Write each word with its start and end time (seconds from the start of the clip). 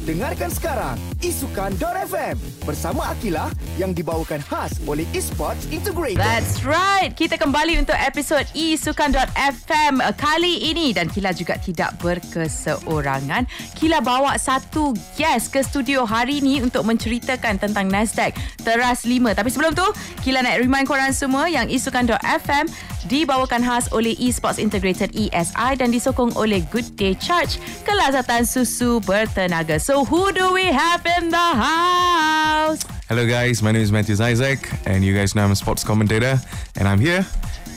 Dengarkan 0.00 0.48
sekarang 0.48 0.96
Isukan.FM 1.20 2.40
bersama 2.64 3.12
Akilah 3.12 3.52
yang 3.76 3.92
dibawakan 3.92 4.40
khas 4.40 4.80
oleh 4.88 5.04
Esports 5.12 5.68
Integrated. 5.68 6.16
That's 6.16 6.64
right. 6.64 7.12
Kita 7.12 7.36
kembali 7.36 7.76
untuk 7.76 7.92
episod 8.00 8.40
eSukan.fm 8.56 10.00
kali 10.16 10.72
ini 10.72 10.96
dan 10.96 11.12
Kila 11.12 11.36
juga 11.36 11.60
tidak 11.60 12.00
berkeseorangan. 12.00 13.44
Kila 13.76 14.00
bawa 14.00 14.40
satu 14.40 14.96
guest 15.20 15.52
ke 15.52 15.60
studio 15.60 16.08
hari 16.08 16.40
ini 16.40 16.64
untuk 16.64 16.88
menceritakan 16.88 17.60
tentang 17.60 17.92
Nasdaq 17.92 18.32
Teras 18.64 19.04
5. 19.04 19.36
Tapi 19.36 19.52
sebelum 19.52 19.76
tu, 19.76 19.84
Kila 20.24 20.40
nak 20.40 20.64
remind 20.64 20.88
korang 20.88 21.12
semua 21.12 21.44
yang 21.52 21.68
eSukan.fm 21.68 22.72
dibawakan 23.08 23.64
khas 23.64 23.88
oleh 23.94 24.12
Esports 24.18 24.60
Integrated 24.60 25.16
ESI 25.16 25.78
dan 25.78 25.88
disokong 25.88 26.34
oleh 26.36 26.60
Good 26.68 26.98
Day 26.98 27.16
Charge, 27.16 27.56
kelazatan 27.88 28.44
susu 28.44 29.00
bertenaga. 29.00 29.80
So 29.80 30.04
who 30.04 30.34
do 30.34 30.52
we 30.52 30.68
have 30.68 31.00
in 31.20 31.32
the 31.32 31.48
house? 31.56 32.84
Hello, 33.08 33.24
guys. 33.24 33.64
My 33.64 33.72
name 33.72 33.82
is 33.82 33.90
Matthews 33.90 34.20
Isaac, 34.20 34.68
and 34.84 35.02
you 35.02 35.16
guys 35.16 35.34
know 35.34 35.42
I'm 35.42 35.54
a 35.54 35.58
sports 35.58 35.82
commentator, 35.82 36.38
and 36.76 36.86
I'm 36.86 37.00
here 37.00 37.26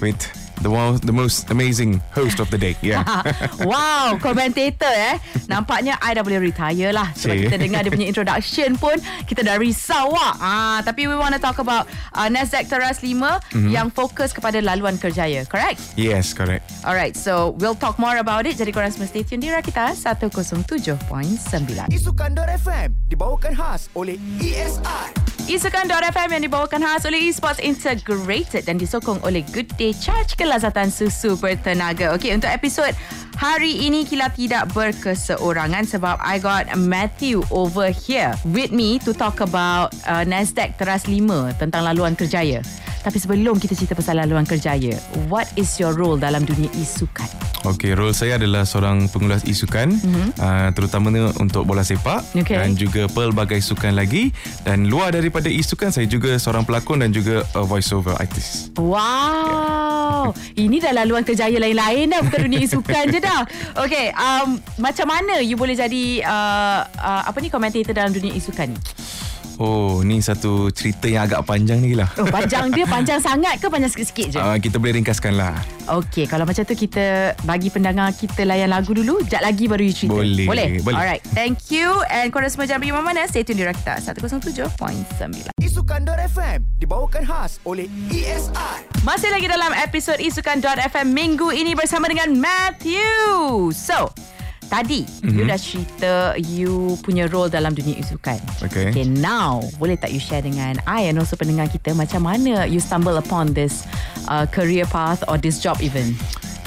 with 0.02 0.20
the 0.64 0.72
one, 0.72 0.98
the 1.04 1.12
most 1.12 1.52
amazing 1.52 2.00
host 2.10 2.40
of 2.40 2.48
the 2.48 2.58
day. 2.58 2.74
Yeah. 2.80 3.04
wow, 3.62 4.16
commentator 4.18 4.88
eh. 4.88 5.20
Nampaknya 5.46 6.00
I 6.00 6.16
dah 6.16 6.24
boleh 6.24 6.40
retire 6.40 6.90
lah. 6.90 7.12
Sebab 7.14 7.36
Cik. 7.36 7.44
kita 7.46 7.58
dengar 7.60 7.80
dia 7.84 7.92
punya 7.92 8.08
introduction 8.12 8.80
pun, 8.80 8.96
kita 9.28 9.44
dah 9.44 9.60
risau 9.60 10.10
lah. 10.10 10.34
Ah, 10.40 10.80
tapi 10.82 11.06
we 11.06 11.14
want 11.14 11.36
to 11.36 11.42
talk 11.42 11.60
about 11.60 11.86
uh, 12.12 12.26
Nasdaq 12.26 12.66
Teras 12.66 13.04
5 13.04 13.14
Mhm. 13.54 13.70
yang 13.70 13.88
fokus 13.88 14.32
kepada 14.32 14.58
laluan 14.60 14.96
kerjaya, 14.96 15.44
correct? 15.44 15.80
yes, 15.96 16.32
correct. 16.32 16.64
Alright, 16.82 17.14
so 17.14 17.54
we'll 17.60 17.76
talk 17.76 18.00
more 18.00 18.18
about 18.18 18.48
it. 18.48 18.56
Jadi 18.56 18.72
korang 18.72 18.90
semua 18.90 19.06
stay 19.06 19.22
tune 19.22 19.40
di 19.40 19.52
Rakita 19.52 19.92
107.9. 19.94 20.96
Isukan.FM 21.90 22.88
dibawakan 23.08 23.52
khas 23.54 23.92
oleh 23.94 24.16
ESI. 25.44 25.60
Isukan.fm 25.60 26.30
yang 26.32 26.44
dibawakan 26.48 26.80
khas 26.80 27.04
oleh 27.04 27.28
Esports 27.28 27.60
Integrated 27.60 28.64
dan 28.64 28.80
disokong 28.80 29.20
oleh 29.28 29.44
Good 29.52 29.76
Day 29.76 29.92
Charge 29.92 30.40
kelazatan 30.40 30.88
susu 30.88 31.36
bertenaga. 31.36 32.16
Okey, 32.16 32.32
untuk 32.32 32.48
episod 32.48 32.92
hari 33.36 33.84
ini 33.84 34.08
Kila 34.08 34.32
tidak 34.32 34.72
berkeseorangan 34.72 35.84
sebab 35.84 36.16
I 36.24 36.40
got 36.40 36.72
Matthew 36.80 37.44
over 37.52 37.92
here 37.92 38.32
with 38.56 38.72
me 38.72 39.00
to 39.04 39.12
talk 39.12 39.44
about 39.44 39.92
uh, 40.08 40.24
Nasdaq 40.24 40.80
Teras 40.80 41.04
5 41.04 41.60
tentang 41.60 41.84
laluan 41.84 42.16
kerjaya. 42.16 42.64
Tapi 43.04 43.20
sebelum 43.20 43.60
kita 43.60 43.76
cerita 43.76 44.00
pasal 44.00 44.24
laluan 44.24 44.48
kerjaya, 44.48 44.96
what 45.28 45.52
is 45.60 45.76
your 45.76 45.92
role 45.92 46.16
dalam 46.16 46.48
dunia 46.48 46.72
isukan? 46.80 47.53
Okay, 47.64 47.96
role 47.96 48.12
saya 48.12 48.36
adalah 48.36 48.68
seorang 48.68 49.08
pengulas 49.08 49.48
isukan, 49.48 49.88
mm-hmm. 49.96 50.28
uh, 50.36 50.70
terutamanya 50.76 51.32
untuk 51.40 51.64
bola 51.64 51.80
sepak 51.80 52.20
Okay. 52.36 52.60
dan 52.60 52.76
juga 52.76 53.08
pelbagai 53.08 53.64
sukan 53.64 53.96
lagi. 53.96 54.36
Dan 54.68 54.92
luar 54.92 55.16
daripada 55.16 55.48
isukan, 55.48 55.88
saya 55.88 56.04
juga 56.04 56.36
seorang 56.36 56.68
pelakon 56.68 57.00
dan 57.00 57.16
juga 57.16 57.48
a 57.56 57.64
voiceover 57.64 58.20
artist. 58.20 58.76
Wow. 58.76 60.36
Ini 60.60 60.76
dah 60.84 60.92
laluan 60.92 61.24
kerjaya 61.24 61.56
lain-lain 61.56 62.12
dah 62.12 62.20
bukan 62.20 62.40
dunia 62.52 62.62
isukan 62.68 63.04
je 63.08 63.20
dah. 63.24 63.48
Okay, 63.80 64.12
um, 64.12 64.60
macam 64.84 65.08
mana 65.08 65.40
you 65.40 65.56
boleh 65.56 65.80
jadi 65.80 66.20
uh, 66.28 66.84
uh, 67.00 67.22
apa 67.32 67.38
ni 67.40 67.48
komentator 67.48 67.96
dalam 67.96 68.12
dunia 68.12 68.36
isukan 68.36 68.76
ni? 68.76 68.80
Oh, 69.62 70.02
ni 70.02 70.18
satu 70.18 70.74
cerita 70.74 71.06
yang 71.06 71.30
agak 71.30 71.46
panjang 71.46 71.78
ni 71.78 71.94
lah. 71.94 72.10
Oh, 72.18 72.26
panjang 72.26 72.74
dia 72.74 72.90
panjang 72.90 73.22
sangat 73.22 73.62
ke 73.62 73.70
panjang 73.70 73.92
sikit-sikit 73.94 74.28
je? 74.34 74.40
Uh, 74.42 74.58
kita 74.58 74.82
boleh 74.82 74.98
ringkaskan 74.98 75.38
lah. 75.38 75.54
Okay, 75.86 76.26
kalau 76.26 76.48
macam 76.48 76.66
tu 76.66 76.74
kita 76.74 77.38
bagi 77.46 77.70
pendengar 77.70 78.10
kita 78.18 78.50
layan 78.50 78.74
lagu 78.74 78.98
dulu. 78.98 79.22
Sekejap 79.22 79.44
lagi 79.46 79.66
baru 79.70 79.84
you 79.86 79.94
cerita. 79.94 80.16
Boleh, 80.16 80.48
Boleh? 80.50 80.68
boleh. 80.82 80.98
Alright. 80.98 81.24
Thank 81.38 81.70
you. 81.70 82.02
And 82.10 82.34
korang 82.34 82.50
semua 82.50 82.66
jangan 82.66 82.82
pergi 82.82 82.94
mana-mana. 82.98 83.22
Stay 83.30 83.46
tune 83.46 83.62
di 83.62 83.66
Rakita 83.68 84.02
107.9. 84.02 85.54
Isukan.FM 85.62 86.60
dibawakan 86.82 87.22
khas 87.22 87.62
oleh 87.62 87.86
E 88.10 88.26
ESI. 88.26 89.06
Masih 89.06 89.30
lagi 89.30 89.46
dalam 89.46 89.70
episod 89.78 90.18
Isukan.fm 90.18 91.08
minggu 91.12 91.54
ini 91.54 91.78
bersama 91.78 92.10
dengan 92.10 92.34
Matthew. 92.34 93.70
So, 93.76 94.10
tadi 94.74 95.06
mm-hmm. 95.06 95.38
you 95.38 95.44
dah 95.46 95.60
cerita 95.62 96.14
you 96.42 96.98
punya 97.06 97.30
role 97.30 97.46
dalam 97.46 97.78
dunia 97.78 98.02
isukan. 98.02 98.42
Okay. 98.66 98.90
Okay, 98.90 99.06
now 99.06 99.62
boleh 99.78 99.94
tak 99.94 100.10
you 100.10 100.18
share 100.18 100.42
dengan 100.42 100.82
I 100.90 101.06
and 101.06 101.22
also 101.22 101.38
pendengar 101.38 101.70
kita 101.70 101.94
macam 101.94 102.26
mana 102.26 102.66
you 102.66 102.82
stumble 102.82 103.22
upon 103.22 103.54
this 103.54 103.86
uh, 104.26 104.50
career 104.50 104.90
path 104.90 105.22
or 105.30 105.38
this 105.38 105.62
job 105.62 105.78
even? 105.78 106.18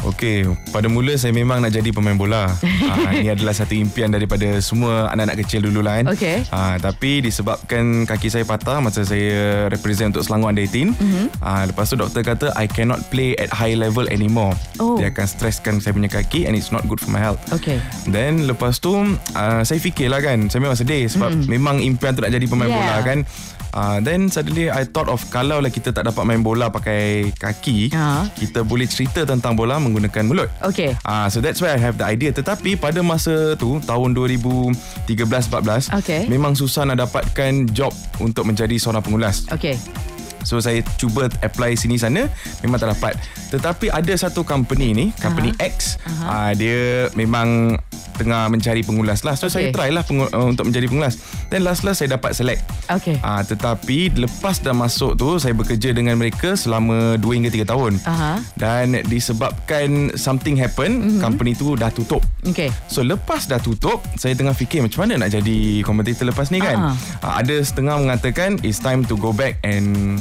Okey, 0.06 0.46
pada 0.70 0.86
mula 0.86 1.18
saya 1.18 1.34
memang 1.34 1.58
nak 1.58 1.74
jadi 1.74 1.90
pemain 1.90 2.14
bola. 2.14 2.46
ha, 2.46 3.10
ini 3.18 3.26
adalah 3.26 3.50
satu 3.50 3.74
impian 3.74 4.06
daripada 4.14 4.62
semua 4.62 5.10
anak-anak 5.10 5.42
kecil 5.42 5.66
dulu 5.66 5.82
lah 5.82 5.98
kan. 5.98 6.06
Okey. 6.14 6.36
Ha, 6.54 6.78
tapi 6.78 7.26
disebabkan 7.26 8.06
kaki 8.06 8.30
saya 8.30 8.46
patah 8.46 8.78
masa 8.78 9.02
saya 9.02 9.66
represent 9.66 10.14
untuk 10.14 10.22
Selangor 10.22 10.54
Under 10.54 10.62
18. 10.62 10.94
Mm-hmm. 10.94 11.26
Ha, 11.42 11.66
lepas 11.74 11.90
tu 11.90 11.98
doktor 11.98 12.22
kata 12.22 12.54
I 12.54 12.70
cannot 12.70 13.02
play 13.10 13.34
at 13.34 13.50
high 13.50 13.74
level 13.74 14.06
anymore. 14.06 14.54
Oh. 14.78 14.94
Dia 14.94 15.10
akan 15.10 15.26
stresskan 15.26 15.82
saya 15.82 15.90
punya 15.90 16.06
kaki 16.06 16.46
and 16.46 16.54
it's 16.54 16.70
not 16.70 16.86
good 16.86 17.02
for 17.02 17.10
my 17.10 17.18
health. 17.18 17.42
Okay. 17.50 17.82
Then 18.06 18.46
lepas 18.46 18.78
tu 18.78 18.94
uh, 19.34 19.60
saya 19.66 19.78
fikirlah 19.82 20.22
kan 20.22 20.46
saya 20.46 20.62
memang 20.62 20.78
sedih 20.78 21.10
sebab 21.10 21.34
mm. 21.34 21.50
memang 21.50 21.82
impian 21.82 22.14
tu 22.14 22.22
nak 22.22 22.30
jadi 22.30 22.46
pemain 22.46 22.64
Yeah. 22.66 22.82
bola 22.82 22.98
kan. 23.06 23.18
Uh, 23.72 23.98
then 24.02 24.28
suddenly 24.28 24.68
I 24.68 24.84
thought 24.86 25.08
of 25.10 25.22
kalau 25.32 25.58
lah 25.62 25.70
kita 25.72 25.90
tak 25.90 26.06
dapat 26.06 26.22
main 26.26 26.42
bola 26.42 26.70
pakai 26.70 27.30
kaki, 27.34 27.90
Ah. 27.94 28.28
kita 28.34 28.62
boleh 28.62 28.84
cerita 28.88 29.24
tentang 29.26 29.54
bola 29.54 29.78
menggunakan 29.78 30.22
mulut. 30.26 30.48
Okay. 30.62 30.94
Ah, 31.02 31.26
so 31.30 31.42
that's 31.42 31.62
why 31.62 31.74
I 31.74 31.80
have 31.80 31.98
the 31.98 32.06
idea. 32.06 32.32
Tetapi 32.32 32.78
pada 32.78 33.00
masa 33.00 33.56
tu 33.58 33.78
tahun 33.84 34.12
2013-14, 34.14 35.92
Okay. 36.02 36.28
memang 36.30 36.54
susah 36.56 36.86
nak 36.88 37.06
dapatkan 37.06 37.70
job 37.72 37.92
untuk 38.18 38.46
menjadi 38.48 38.76
seorang 38.76 39.02
pengulas. 39.02 39.48
Okay. 39.52 39.76
So 40.46 40.62
saya 40.62 40.78
cuba 40.94 41.26
apply 41.42 41.74
sini 41.74 41.98
sana 41.98 42.30
memang 42.62 42.78
tak 42.78 42.94
dapat. 42.94 43.18
Tetapi 43.50 43.90
ada 43.90 44.14
satu 44.14 44.46
company 44.46 44.94
ni, 44.94 45.06
company 45.18 45.50
uh-huh. 45.50 45.70
X, 45.74 45.98
uh-huh. 46.06 46.22
uh, 46.30 46.50
dia 46.54 47.10
memang 47.18 47.74
tengah 48.16 48.48
mencari 48.48 48.80
pengulas 48.80 49.22
lah. 49.22 49.32
So 49.32 49.46
Okay. 49.46 49.52
saya 49.52 49.66
try 49.70 49.88
lah 49.88 50.02
pengu- 50.02 50.28
uh, 50.28 50.46
untuk 50.46 50.66
menjadi 50.66 50.88
pengulas. 50.88 51.20
Then 51.46 51.62
last 51.62 51.80
last 51.80 52.00
saya 52.00 52.12
dapat 52.12 52.32
select. 52.32 52.64
Okay. 52.88 53.20
Ah, 53.20 53.40
tetapi 53.40 54.16
lepas 54.16 54.58
dah 54.58 54.72
masuk 54.72 55.14
tu 55.14 55.36
saya 55.36 55.52
bekerja 55.52 55.92
dengan 55.92 56.16
mereka 56.16 56.52
selama 56.54 57.14
2 57.16 57.36
hingga 57.36 57.48
3 57.48 57.62
tahun. 57.64 58.00
Aha. 58.02 58.40
Dan 58.54 58.98
disebabkan 59.04 59.88
something 60.16 60.56
happen, 60.56 60.90
mm-hmm. 60.96 61.20
company 61.20 61.52
tu 61.52 61.74
dah 61.74 61.88
tutup. 61.88 62.24
Okay. 62.42 62.72
So 62.86 63.02
lepas 63.02 63.44
dah 63.44 63.58
tutup 63.58 64.06
Saya 64.14 64.32
tengah 64.32 64.54
fikir 64.54 64.78
Macam 64.78 65.02
mana 65.02 65.26
nak 65.26 65.34
jadi 65.34 65.82
Commentator 65.82 66.30
lepas 66.30 66.48
ni 66.48 66.62
kan 66.62 66.78
Ah. 66.78 66.94
uh 67.20 67.34
Ada 67.36 67.58
setengah 67.60 67.98
mengatakan 67.98 68.62
It's 68.62 68.78
time 68.78 69.02
to 69.02 69.18
go 69.18 69.34
back 69.34 69.58
And 69.60 70.14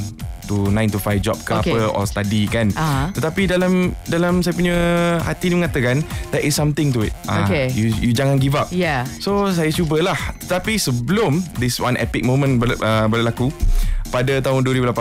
To 0.46 0.70
9 0.70 0.78
to 0.88 0.98
5 0.98 1.18
job 1.20 1.36
ke 1.38 1.52
Okay. 1.56 1.74
apa 1.74 1.90
Or 1.90 2.04
study 2.04 2.46
kan 2.46 2.70
Ah. 2.72 3.10
Tetapi 3.10 3.46
dalam 3.46 3.90
Dalam 4.04 4.40
saya 4.40 4.54
punya 4.54 4.76
Hati 5.18 5.50
ni 5.50 5.58
mengatakan 5.58 6.00
There 6.30 6.40
is 6.40 6.52
something 6.52 6.90
to 6.90 7.02
it 7.02 7.14
Ah, 7.26 7.42
Okay. 7.42 7.66
you, 7.70 7.90
you 7.92 8.10
jangan 8.10 8.38
give 8.38 8.54
up 8.54 8.70
Yeah. 8.70 9.02
So 9.18 9.50
saya 9.50 9.68
cubalah 9.68 10.14
Tetapi 10.38 10.76
sebelum 10.76 11.42
This 11.56 11.76
one 11.76 11.94
epic 11.96 12.22
moment 12.22 12.56
ber, 12.56 12.74
uh, 12.76 13.06
berlaku 13.06 13.50
Pada 14.08 14.38
tahun 14.38 14.62
2018 14.62 14.96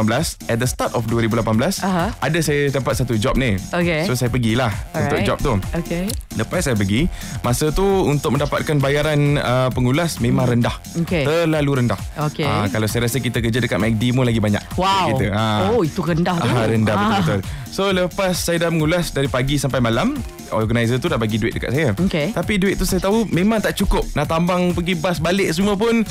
At 0.45 0.57
the 0.57 0.65
start 0.65 0.91
of 0.91 1.05
2018 1.05 1.45
Aha. 1.81 2.11
Ada 2.17 2.39
saya 2.41 2.67
dapat 2.69 2.93
satu 2.95 3.13
job 3.15 3.33
ni 3.33 3.55
Okay. 3.69 4.03
So 4.03 4.13
saya 4.13 4.27
pergilah 4.27 4.73
Untuk 4.91 5.15
Alright. 5.15 5.25
job 5.25 5.37
tu 5.39 5.53
Okay. 5.73 6.09
Lepas 6.33 6.61
saya 6.61 6.73
pergi 6.73 7.05
Masa 7.39 7.69
tu 7.69 7.83
Untuk 7.83 8.31
mendapatkan 8.31 8.75
bayaran 8.75 9.17
uh, 9.35 9.69
Pengulas 9.69 10.17
Memang 10.19 10.49
rendah 10.49 10.73
Okay. 10.99 11.23
Terlalu 11.23 11.71
rendah 11.79 11.99
Okay. 12.27 12.43
Ah, 12.43 12.65
Kalau 12.67 12.85
saya 12.85 13.05
rasa 13.05 13.17
kita 13.17 13.39
kerja 13.39 13.57
Dekat 13.57 13.77
McD 13.77 14.11
pun 14.11 14.23
lagi 14.23 14.39
banyak 14.39 14.63
Wow. 14.75 15.13
kita. 15.13 15.25
Ah. 15.31 15.69
Oh, 15.69 15.81
itu 15.81 16.01
rendah 16.01 16.35
tu. 16.35 16.47
Ah, 16.47 16.65
rendah 16.65 16.93
Ah. 16.93 17.01
betul-betul 17.15 17.39
So 17.69 17.89
lepas 17.89 18.35
saya 18.35 18.57
dah 18.57 18.69
mengulas 18.69 19.09
Dari 19.09 19.27
pagi 19.27 19.55
sampai 19.55 19.79
malam 19.79 20.17
Organizer 20.47 20.97
tu 20.97 21.07
dah 21.07 21.15
bagi 21.15 21.37
duit 21.37 21.53
dekat 21.53 21.71
saya 21.71 21.89
Okay. 21.97 22.31
Tapi 22.31 22.57
duit 22.57 22.75
tu 22.75 22.83
saya 22.83 22.99
tahu 22.99 23.29
Memang 23.29 23.59
tak 23.59 23.75
cukup 23.75 24.03
Nak 24.11 24.25
tambang 24.25 24.71
pergi 24.71 24.95
bas 24.95 25.17
balik 25.17 25.51
semua 25.51 25.75
pun 25.75 26.01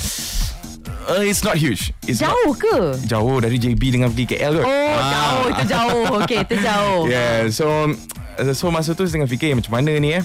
uh, 1.07 1.23
It's 1.23 1.41
not 1.41 1.57
huge 1.57 1.93
it's 2.05 2.21
Jauh 2.21 2.53
ke? 2.55 2.69
not, 2.97 3.05
Jauh 3.05 3.37
dari 3.41 3.57
JB 3.57 3.83
dengan 3.95 4.09
pergi 4.11 4.37
KL 4.37 4.61
kot 4.61 4.67
Oh, 4.67 4.73
Ah. 4.95 5.11
jauh. 5.11 5.45
Itu 5.51 5.65
jauh. 5.67 6.05
Okay, 6.25 6.39
itu 6.45 6.57
jauh. 6.69 7.03
Yeah, 7.07 7.49
so 7.51 7.67
uh, 8.39 8.53
so 8.53 8.69
masa 8.71 8.93
tu 8.93 9.05
saya 9.05 9.21
tengah 9.21 9.31
fikir 9.31 9.55
macam 9.55 9.73
mana 9.75 9.95
ni 9.97 10.17
eh. 10.17 10.25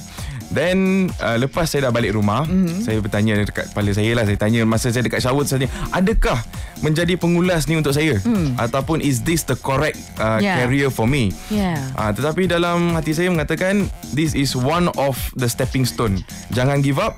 Then 0.49 1.09
uh, 1.21 1.37
lepas 1.37 1.69
saya 1.69 1.85
dah 1.85 1.93
balik 1.93 2.17
rumah, 2.17 2.41
mm-hmm. 2.41 2.81
saya 2.81 2.97
bertanya 2.97 3.37
dekat 3.45 3.69
kepala 3.69 3.93
saya 3.93 4.17
lah, 4.17 4.25
saya 4.25 4.33
tanya 4.33 4.65
masa 4.65 4.89
saya 4.89 5.05
dekat 5.05 5.21
shower 5.21 5.45
saya 5.45 5.61
tanya, 5.61 5.73
adakah 5.93 6.41
menjadi 6.81 7.21
pengulas 7.21 7.69
ni 7.69 7.77
untuk 7.77 7.93
saya 7.93 8.17
mm. 8.17 8.57
ataupun 8.57 8.97
is 8.97 9.21
this 9.21 9.45
the 9.45 9.53
correct 9.61 10.01
uh, 10.17 10.41
yeah. 10.41 10.57
career 10.65 10.89
for 10.89 11.05
me? 11.05 11.29
Yeah. 11.53 11.77
Uh, 11.93 12.09
tetapi 12.09 12.49
dalam 12.49 12.97
hati 12.97 13.13
saya 13.13 13.29
mengatakan 13.29 13.93
this 14.09 14.33
is 14.33 14.57
one 14.57 14.89
of 14.97 15.21
the 15.37 15.45
stepping 15.45 15.85
stone. 15.85 16.25
Jangan 16.49 16.81
give 16.81 16.97
up 16.97 17.13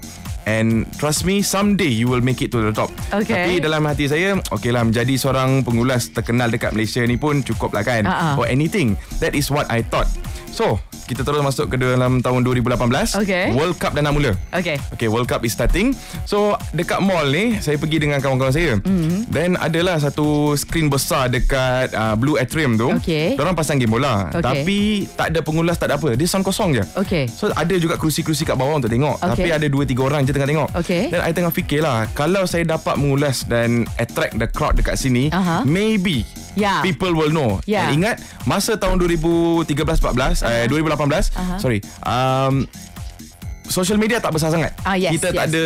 And 0.50 0.90
trust 0.98 1.22
me 1.22 1.46
Someday 1.46 1.90
you 1.90 2.10
will 2.10 2.24
make 2.24 2.42
it 2.42 2.50
to 2.50 2.66
the 2.66 2.74
top 2.74 2.90
Okay. 3.14 3.30
Tapi 3.30 3.54
dalam 3.62 3.86
hati 3.86 4.10
saya 4.10 4.42
Okay 4.50 4.74
lah 4.74 4.82
Menjadi 4.82 5.14
seorang 5.14 5.62
pengulas 5.62 6.10
Terkenal 6.10 6.50
dekat 6.50 6.74
Malaysia 6.74 7.06
ni 7.06 7.14
pun 7.20 7.46
Cukup 7.46 7.78
lah 7.78 7.86
kan 7.86 8.10
ah. 8.10 8.34
For 8.34 8.50
anything 8.50 8.98
That 9.22 9.38
is 9.38 9.54
what 9.54 9.70
I 9.70 9.86
thought 9.86 10.10
So, 10.52 10.78
kita 11.08 11.28
terus 11.28 11.44
masuk 11.44 11.72
ke 11.72 11.76
dalam 11.76 12.24
tahun 12.24 12.44
2018. 12.44 13.20
Okay. 13.24 13.52
World 13.52 13.76
Cup 13.76 13.92
dah 13.96 14.04
nak 14.04 14.16
mula. 14.16 14.32
Okay. 14.52 14.80
Okay, 14.96 15.08
World 15.12 15.28
Cup 15.28 15.44
is 15.44 15.52
starting. 15.52 15.92
So, 16.24 16.56
dekat 16.72 17.04
mall 17.04 17.28
ni, 17.28 17.60
saya 17.60 17.76
pergi 17.76 18.04
dengan 18.04 18.24
kawan-kawan 18.24 18.56
saya. 18.56 18.80
Mm-hmm. 18.80 19.32
Then, 19.32 19.60
adalah 19.60 20.00
satu 20.00 20.56
screen 20.56 20.88
besar 20.88 21.28
dekat 21.28 21.92
uh, 21.92 22.16
Blue 22.16 22.40
Atrium 22.40 22.80
tu. 22.80 22.92
Okay. 23.00 23.36
Diorang 23.36 23.56
pasang 23.56 23.80
game 23.80 23.92
bola. 23.92 24.32
Okay. 24.32 24.44
Tapi, 24.44 24.80
tak 25.16 25.36
ada 25.36 25.40
pengulas, 25.44 25.76
tak 25.76 25.92
ada 25.92 26.00
apa. 26.00 26.16
Dia 26.16 26.28
sound 26.28 26.48
kosong 26.48 26.80
je. 26.80 26.84
Okay. 26.96 27.28
So, 27.28 27.52
ada 27.52 27.76
juga 27.76 28.00
kerusi-kerusi 28.00 28.48
kat 28.48 28.56
bawah 28.56 28.80
untuk 28.80 28.92
tengok. 28.92 29.20
Okay. 29.20 29.32
Tapi, 29.36 29.50
ada 29.52 29.68
2-3 29.68 30.00
orang 30.00 30.22
je 30.28 30.32
tengah 30.32 30.48
tengok. 30.48 30.70
Okay. 30.80 31.12
Dan, 31.12 31.20
I 31.28 31.32
tengah 31.36 31.52
fikir 31.52 31.84
lah. 31.84 32.08
Kalau 32.16 32.44
saya 32.48 32.68
dapat 32.68 32.96
mengulas 33.00 33.48
dan 33.48 33.84
attract 34.00 34.40
the 34.40 34.48
crowd 34.48 34.76
dekat 34.76 34.96
sini, 34.96 35.32
Aha. 35.32 35.64
maybe 35.68 36.24
Yeah. 36.56 36.84
people 36.84 37.16
will 37.16 37.32
know. 37.32 37.60
Yeah. 37.64 37.88
And 37.88 38.02
ingat, 38.02 38.20
masa 38.44 38.76
tahun 38.76 39.00
2013-14, 39.00 39.68
uh-huh. 40.44 40.48
eh, 40.48 40.66
2018, 40.68 41.32
Aha. 41.36 41.56
sorry. 41.58 41.80
Um, 42.04 42.68
social 43.72 43.96
media 43.96 44.20
tak 44.20 44.30
besar 44.30 44.52
sangat. 44.52 44.76
Ah, 44.82 44.94
yes, 44.94 45.12
Kita 45.12 45.28
yes. 45.28 45.36
tak 45.36 45.46
ada 45.48 45.64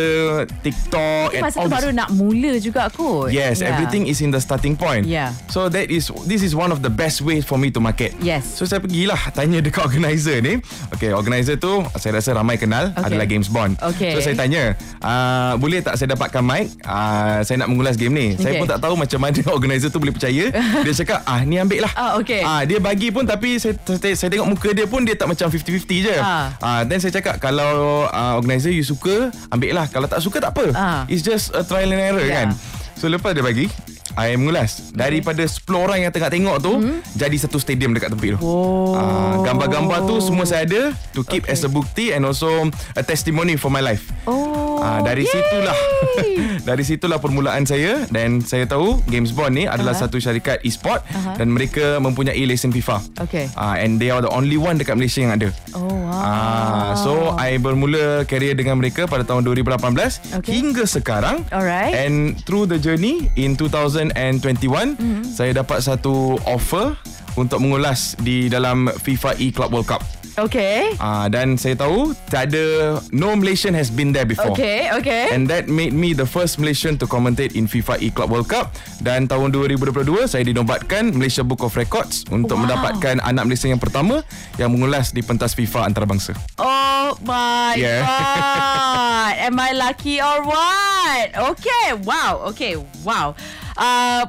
TikTok 0.56 1.26
Tapi 1.26 1.36
and 1.36 1.42
masa 1.44 1.56
all 1.56 1.60
tu 1.60 1.68
this. 1.68 1.76
baru 1.76 1.88
nak 1.92 2.08
mula 2.10 2.52
juga 2.56 2.82
kot. 2.88 3.28
Yes, 3.28 3.58
Yeah. 3.58 3.70
everything 3.72 4.06
is 4.06 4.18
in 4.18 4.30
the 4.30 4.38
starting 4.38 4.74
point. 4.74 5.04
Yeah. 5.04 5.34
So 5.46 5.66
that 5.68 5.88
is 5.88 6.08
this 6.24 6.40
is 6.40 6.52
one 6.52 6.70
of 6.70 6.80
the 6.80 6.88
best 6.88 7.20
ways 7.20 7.42
for 7.42 7.56
me 7.56 7.68
to 7.68 7.78
market. 7.78 8.14
Yes. 8.20 8.46
So 8.48 8.64
saya 8.64 8.78
pergilah 8.78 9.18
tanya 9.32 9.58
dekat 9.58 9.82
organizer 9.84 10.38
ni. 10.38 10.62
Okay, 10.90 11.10
organizer 11.10 11.56
tu 11.56 11.68
saya 11.94 12.16
rasa 12.16 12.32
ramai 12.32 12.56
kenal 12.56 12.92
Okay. 12.92 13.06
adalah 13.08 13.26
Games 13.26 13.48
Bond. 13.48 13.74
Okay. 13.76 14.12
So 14.12 14.22
saya 14.22 14.34
tanya, 14.34 14.62
uh, 15.00 15.54
boleh 15.56 15.80
tak 15.80 15.96
saya 15.96 16.12
dapatkan 16.12 16.40
mic? 16.40 16.70
Uh, 16.80 17.42
saya 17.42 17.58
nak 17.58 17.68
mengulas 17.68 17.94
game 17.94 18.12
ni. 18.12 18.26
Saya 18.34 18.54
Okay. 18.54 18.60
pun 18.60 18.68
tak 18.68 18.80
tahu 18.80 18.94
macam 18.94 19.18
mana 19.18 19.40
organizer 19.56 19.88
tu 19.88 19.98
boleh 19.98 20.12
percaya. 20.12 20.44
dia 20.78 20.92
cakap, 20.94 21.24
"Ah, 21.24 21.42
ni 21.42 21.56
ambil 21.56 21.84
lah." 21.84 21.92
Ah, 21.92 22.10
okay. 22.16 22.40
Ah, 22.40 22.62
dia 22.62 22.78
bagi 22.78 23.08
pun 23.08 23.24
tapi 23.24 23.56
saya, 23.56 23.74
saya 23.80 24.14
saya 24.14 24.28
tengok 24.30 24.48
muka 24.48 24.68
dia 24.70 24.84
pun 24.84 25.00
dia 25.00 25.12
tak 25.12 25.26
macam 25.26 25.48
50-50 25.48 25.98
je. 26.02 26.16
Ah. 26.16 26.52
Ah, 26.58 26.80
then 26.82 26.98
saya 26.98 27.10
cakap 27.12 27.38
kalau 27.38 27.95
uh, 28.04 28.36
organizer 28.36 28.68
you 28.68 28.84
suka, 28.84 29.32
ambil 29.48 29.72
lah. 29.72 29.86
Kalau 29.88 30.04
tak 30.04 30.20
suka 30.20 30.36
tak 30.38 30.52
apa. 30.52 30.66
Ah. 30.76 31.02
It's 31.08 31.24
just 31.24 31.56
a 31.56 31.64
trial 31.64 31.88
and 31.88 32.02
error 32.02 32.20
Yeah. 32.20 32.52
kan. 32.52 32.58
So 32.96 33.08
lepas 33.08 33.32
dia 33.32 33.40
bagi 33.40 33.72
I 34.14 34.38
mengulas 34.38 34.92
Daripada 34.92 35.42
10 35.42 35.66
orang 35.72 35.98
yang 35.98 36.12
tengah 36.12 36.30
tengok 36.30 36.56
tu 36.60 36.78
hmm? 36.78 37.02
Jadi 37.14 37.36
satu 37.36 37.58
stadium 37.58 37.90
dekat 37.90 38.14
tepi 38.14 38.34
tu 38.34 38.38
Oh. 38.38 38.94
Ah, 38.94 39.42
Gambar-gambar 39.42 40.06
tu 40.06 40.20
semua 40.20 40.46
saya 40.46 40.62
ada 40.62 40.94
To 41.12 41.22
keep 41.22 41.42
Okay. 41.42 41.52
as 41.52 41.62
a 41.62 41.68
bukti 41.68 42.14
And 42.14 42.22
also 42.22 42.70
A 42.92 43.02
testimony 43.02 43.54
for 43.54 43.68
my 43.68 43.80
life 43.80 44.06
Oh. 44.24 44.78
Ah, 44.78 45.00
dari 45.00 45.24
Yay! 45.24 45.32
situlah 45.32 45.78
dari 46.68 46.82
situlah 46.82 47.16
permulaan 47.16 47.64
saya 47.64 48.04
dan 48.06 48.38
saya 48.38 48.66
tahu 48.66 49.00
Games 49.06 49.32
Bond 49.32 49.54
ni 49.54 49.64
adalah 49.64 49.94
Aha. 49.94 50.04
satu 50.04 50.18
syarikat 50.18 50.60
e-sport 50.62 51.00
Aha. 51.08 51.34
dan 51.34 51.48
mereka 51.48 51.96
mempunyai 51.96 52.38
lesen 52.44 52.70
FIFA. 52.70 53.00
Okay. 53.18 53.48
Ah, 53.54 53.78
and 53.78 53.96
they 53.96 54.10
are 54.10 54.20
the 54.20 54.28
only 54.28 54.54
one 54.54 54.76
dekat 54.76 54.94
Malaysia 54.94 55.22
yang 55.22 55.32
ada. 55.32 55.48
Oh, 55.72 55.80
wow. 55.80 56.12
Ah, 56.12 56.90
so 56.94 57.12
I 57.34 57.56
bermula 57.56 58.22
career 58.24 58.52
dengan 58.52 58.76
mereka 58.76 59.06
pada 59.06 59.22
tahun 59.22 59.46
2018 59.48 60.36
Okay. 60.38 60.52
hingga 60.52 60.84
sekarang. 60.84 61.42
Alright. 61.48 61.96
And 61.96 62.36
through 62.44 62.68
the 62.68 62.76
journey 62.76 63.32
in 63.34 63.56
2021 63.96 64.96
Mm-hmm. 64.96 65.22
saya 65.26 65.56
dapat 65.56 65.80
satu 65.80 66.14
offer 66.44 66.92
untuk 67.34 67.58
mengulas 67.58 68.16
di 68.18 68.46
dalam 68.46 68.88
FIFA 68.88 69.36
E 69.36 69.48
Club 69.48 69.70
World 69.70 69.88
Cup. 69.88 70.02
Okay. 70.36 70.92
Ah, 70.98 71.28
dan 71.28 71.56
saya 71.56 71.72
tahu 71.74 72.12
tak 72.28 72.52
ada 72.52 72.64
no 73.08 73.32
Malaysian 73.32 73.72
has 73.72 73.88
been 73.88 74.12
there 74.12 74.28
before. 74.28 74.52
Okay, 74.52 74.92
okay. 74.92 75.32
And 75.32 75.48
that 75.48 75.64
made 75.64 75.92
me 75.92 76.12
the 76.12 76.24
first 76.24 76.60
Malaysian 76.60 77.00
to 77.00 77.08
commentate 77.08 77.56
in 77.56 77.64
FIFA 77.64 77.96
E 77.98 78.12
Club 78.12 78.28
World 78.30 78.44
Cup 78.46 78.68
dan 79.00 79.24
tahun 79.24 79.48
2022 79.48 79.96
saya 80.26 80.44
dinobatkan 80.44 81.16
Malaysia 81.16 81.40
Book 81.40 81.60
of 81.62 81.72
Records 81.72 82.28
untuk 82.28 82.52
Wow. 82.54 82.68
mendapatkan 82.68 83.16
anak 83.22 83.48
Malaysia 83.48 83.64
yang 83.66 83.80
pertama 83.80 84.20
yang 84.54 84.68
mengulas 84.68 85.08
di 85.08 85.20
pentas 85.20 85.56
FIFA 85.56 85.88
antarabangsa. 85.88 86.36
Oh 86.56 87.16
my 87.22 87.72
Yeah. 87.72 88.04
god. 88.04 89.32
Am 89.46 89.56
I 89.56 89.72
lucky 89.72 90.20
or 90.20 90.44
what? 90.44 91.28
Okay. 91.32 91.96
Wow. 92.02 92.44
Okay. 92.46 92.76
Wow. 93.02 93.32
Uh 93.76 94.26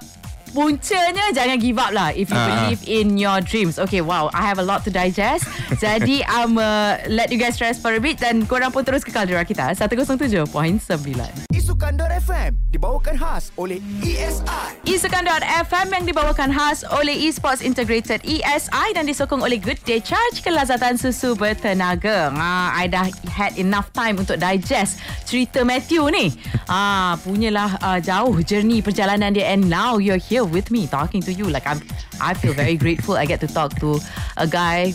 Puncanya 0.47 1.29
jangan 1.35 1.59
give 1.59 1.75
up 1.77 1.91
lah 1.91 2.09
if 2.15 2.31
you 2.31 2.39
Ah. 2.39 2.47
believe 2.65 2.81
in 2.87 3.19
your 3.19 3.43
dreams. 3.43 3.75
Okay, 3.77 3.99
wow. 3.99 4.31
I 4.31 4.47
have 4.47 4.57
a 4.57 4.65
lot 4.65 4.81
to 4.87 4.91
digest. 4.91 5.43
Jadi, 5.83 6.23
I'm 6.23 6.55
uh, 6.57 6.97
let 7.11 7.29
you 7.29 7.37
guys 7.37 7.59
rest 7.59 7.83
for 7.83 7.91
a 7.93 7.99
bit 8.01 8.17
dan 8.17 8.47
korang 8.47 8.71
pun 8.71 8.81
terus 8.87 9.03
kekal 9.03 9.27
di 9.27 9.35
kita 9.35 9.75
107.9. 9.75 11.46
Isukandor 11.87 12.11
FM 12.19 12.51
dibawakan 12.67 13.15
khas 13.15 13.47
oleh 13.55 13.79
E 14.03 14.19
ESI. 14.19 14.83
Isukan.FM 14.91 15.87
yang 15.87 16.03
dibawakan 16.03 16.51
khas 16.51 16.83
oleh 16.83 17.15
Esports 17.15 17.63
Integrated 17.63 18.19
ESI 18.27 18.91
dan 18.91 19.07
disokong 19.07 19.39
oleh 19.39 19.55
Good 19.55 19.79
Day 19.87 20.03
Charge 20.03 20.43
kelazatan 20.43 20.99
susu 20.99 21.31
bertenaga. 21.39 22.27
Ah, 22.35 22.75
I 22.75 22.91
dah 22.91 23.07
had 23.31 23.55
enough 23.55 23.87
time 23.95 24.19
untuk 24.19 24.35
digest 24.35 24.99
cerita 25.23 25.63
Matthew 25.63 26.11
ni. 26.11 26.35
Ah, 26.67 27.15
punyalah 27.23 27.79
uh, 27.79 27.99
jauh 28.03 28.35
journey 28.43 28.83
perjalanan 28.83 29.31
dia 29.31 29.47
and 29.55 29.71
now 29.71 29.95
you're 29.95 30.19
here 30.19 30.43
with 30.43 30.67
me 30.67 30.91
talking 30.91 31.23
to 31.23 31.31
you 31.31 31.47
like 31.47 31.63
I'm 31.63 31.79
I 32.19 32.35
feel 32.35 32.51
very 32.51 32.75
grateful 32.83 33.15
I 33.15 33.23
get 33.23 33.39
to 33.47 33.49
talk 33.55 33.79
to 33.79 33.95
a 34.35 34.43
guy 34.43 34.91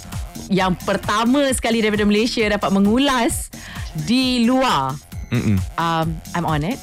yang 0.52 0.76
pertama 0.76 1.48
sekali 1.56 1.80
daripada 1.80 2.04
Malaysia 2.04 2.44
dapat 2.52 2.68
mengulas 2.68 3.48
di 3.96 4.44
luar 4.44 5.11
Mm-mm. 5.32 5.56
um, 5.80 6.12
I'm 6.36 6.44
on 6.44 6.62
it. 6.62 6.76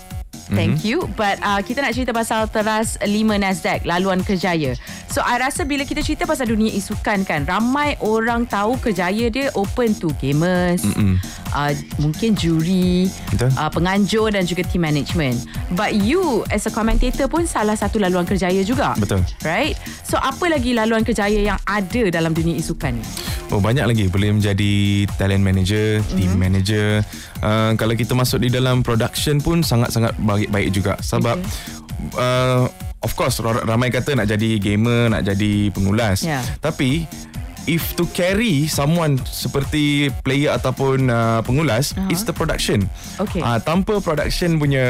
Thank 0.49 0.81
you. 0.81 1.05
But 1.13 1.37
uh, 1.45 1.61
kita 1.61 1.85
nak 1.85 1.93
cerita 1.93 2.09
pasal 2.09 2.49
Teras 2.49 2.97
5 3.05 3.05
Nasdaq 3.37 3.85
Laluan 3.85 4.25
Kerjaya. 4.25 4.73
So 5.05 5.21
I 5.21 5.37
rasa 5.37 5.61
bila 5.65 5.85
kita 5.85 6.01
cerita 6.01 6.25
pasal 6.25 6.49
dunia 6.49 6.73
isukan 6.73 7.21
kan 7.21 7.45
Ramai 7.45 7.97
orang 8.01 8.49
tahu 8.49 8.77
kerjaya 8.81 9.29
dia 9.29 9.53
open 9.53 9.93
to 9.97 10.09
gamers 10.17 10.81
uh, 11.53 11.71
Mungkin 12.01 12.35
juri 12.37 13.09
Betul. 13.33 13.49
uh, 13.55 13.69
Penganjur 13.71 14.33
dan 14.33 14.43
juga 14.45 14.65
team 14.65 14.83
management 14.85 15.43
But 15.73 15.97
you 15.97 16.45
as 16.49 16.65
a 16.67 16.71
commentator 16.73 17.29
pun 17.29 17.45
Salah 17.49 17.75
satu 17.75 17.97
laluan 18.01 18.25
kerjaya 18.27 18.61
juga 18.65 18.93
Betul. 18.97 19.21
Right 19.45 19.77
So 20.05 20.17
apa 20.19 20.49
lagi 20.49 20.73
laluan 20.73 21.05
kerjaya 21.05 21.55
yang 21.55 21.59
ada 21.65 22.09
dalam 22.09 22.33
dunia 22.33 22.57
isukan 22.57 22.97
ni 22.97 23.05
Oh 23.49 23.57
banyak 23.57 23.81
lagi 23.81 24.05
boleh 24.13 24.37
menjadi 24.37 25.09
talent 25.17 25.41
manager, 25.41 26.05
mm-hmm. 26.05 26.17
team 26.21 26.31
manager. 26.37 27.01
Uh, 27.41 27.73
kalau 27.81 27.97
kita 27.97 28.13
masuk 28.13 28.45
di 28.45 28.53
dalam 28.53 28.85
production 28.85 29.41
pun 29.41 29.65
sangat-sangat 29.65 30.13
baik-baik 30.21 30.69
juga 30.69 30.93
sebab 31.01 31.41
okay. 31.41 32.21
uh, 32.21 32.69
of 33.01 33.11
course 33.17 33.41
ra- 33.41 33.65
ramai 33.65 33.89
kata 33.89 34.13
nak 34.13 34.29
jadi 34.29 34.61
gamer, 34.61 35.09
nak 35.09 35.25
jadi 35.25 35.73
pengulas. 35.73 36.21
Yeah. 36.21 36.45
Tapi 36.61 37.09
if 37.65 37.95
to 37.97 38.05
carry 38.15 38.69
someone 38.69 39.19
seperti 39.25 40.13
player 40.23 40.55
ataupun 40.55 41.09
uh, 41.09 41.39
pengulas, 41.43 41.91
uh-huh. 41.95 42.11
it's 42.13 42.23
the 42.23 42.35
production. 42.35 42.87
Okay. 43.19 43.41
Uh, 43.41 43.59
tanpa 43.59 43.99
production 43.99 44.61
punya 44.61 44.85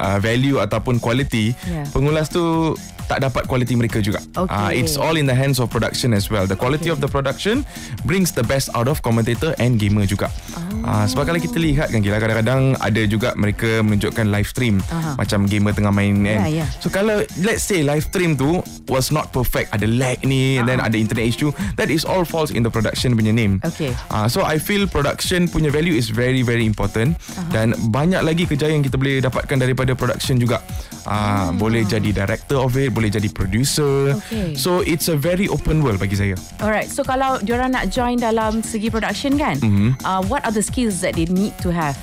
uh, 0.00 0.18
value 0.18 0.58
ataupun 0.58 0.98
quality, 0.98 1.52
Yeah. 1.66 1.82
pengulas 1.90 2.30
tu 2.30 2.74
tak 3.06 3.22
dapat 3.22 3.46
quality 3.46 3.78
mereka 3.78 4.02
juga. 4.02 4.18
Okay. 4.34 4.50
Uh, 4.50 4.70
it's 4.74 4.98
all 4.98 5.14
in 5.14 5.30
the 5.30 5.34
hands 5.34 5.62
of 5.62 5.70
production 5.70 6.10
as 6.10 6.26
well. 6.26 6.42
The 6.44 6.58
quality 6.58 6.90
Okay. 6.90 6.94
of 6.94 6.98
the 6.98 7.10
production 7.10 7.62
brings 8.02 8.34
the 8.34 8.42
best 8.42 8.70
out 8.74 8.90
of 8.90 8.98
commentator 9.02 9.54
and 9.62 9.78
gamer 9.78 10.06
juga. 10.06 10.26
Oh. 10.58 10.86
Uh, 10.86 11.06
sebab 11.06 11.30
kalau 11.30 11.40
kita 11.42 11.58
lihat 11.58 11.90
kan 11.90 12.02
gila 12.02 12.18
kadang-kadang 12.18 12.74
ada 12.78 13.02
juga 13.06 13.34
mereka 13.34 13.82
menunjukkan 13.82 14.26
live 14.30 14.46
stream 14.46 14.78
Aha. 14.90 15.18
macam 15.18 15.46
gamer 15.46 15.74
tengah 15.74 15.94
main 15.94 16.14
kan. 16.22 16.46
Yeah, 16.46 16.66
yeah. 16.66 16.68
So 16.82 16.90
kalau 16.90 17.22
let's 17.42 17.66
say 17.66 17.82
live 17.86 18.06
stream 18.06 18.34
tu 18.34 18.62
was 18.90 19.10
not 19.10 19.30
perfect, 19.30 19.70
ada 19.74 19.86
lag 19.86 20.22
ni 20.22 20.58
and 20.58 20.66
then 20.66 20.78
ada 20.82 20.94
internet 20.94 21.26
issue, 21.26 21.50
that 21.76 21.92
is 21.92 22.04
all 22.04 22.24
falls 22.24 22.50
in 22.50 22.64
the 22.64 22.72
production 22.72 23.14
punya 23.14 23.32
name. 23.32 23.60
Okay. 23.64 23.92
Uh, 24.10 24.26
so 24.26 24.42
I 24.42 24.58
feel 24.58 24.88
production 24.88 25.46
punya 25.48 25.70
value 25.70 25.94
is 25.94 26.08
very 26.10 26.40
very 26.42 26.64
important 26.64 27.16
uh-huh. 27.16 27.52
dan 27.52 27.76
banyak 27.92 28.20
lagi 28.24 28.44
kejayaan 28.48 28.80
yang 28.82 28.86
kita 28.86 28.96
boleh 28.96 29.20
dapatkan 29.22 29.56
daripada 29.60 29.92
production 29.92 30.40
juga. 30.40 30.60
Uh, 31.06 31.54
boleh 31.54 31.86
jadi 31.86 32.10
director 32.10 32.58
of 32.58 32.74
it, 32.74 32.90
boleh 32.90 33.06
jadi 33.06 33.30
producer. 33.30 34.18
Okay. 34.26 34.58
So 34.58 34.82
it's 34.82 35.06
a 35.06 35.14
very 35.14 35.46
open 35.46 35.86
world 35.86 36.02
bagi 36.02 36.18
saya. 36.18 36.34
Alright, 36.58 36.90
so 36.90 37.06
kalau 37.06 37.38
diorang 37.46 37.70
nak 37.70 37.94
join 37.94 38.18
dalam 38.18 38.64
segi 38.66 38.90
production 38.90 39.38
kan, 39.38 39.54
Mhm. 39.62 40.02
uh, 40.02 40.20
what 40.26 40.42
are 40.42 40.50
the 40.50 40.64
skills 40.64 40.98
that 41.06 41.14
they 41.14 41.30
need 41.30 41.54
to 41.62 41.70
have? 41.70 41.94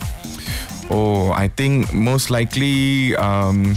Oh, 0.92 1.32
I 1.32 1.48
think 1.48 1.92
most 1.96 2.28
likely 2.30 3.16
um, 3.16 3.76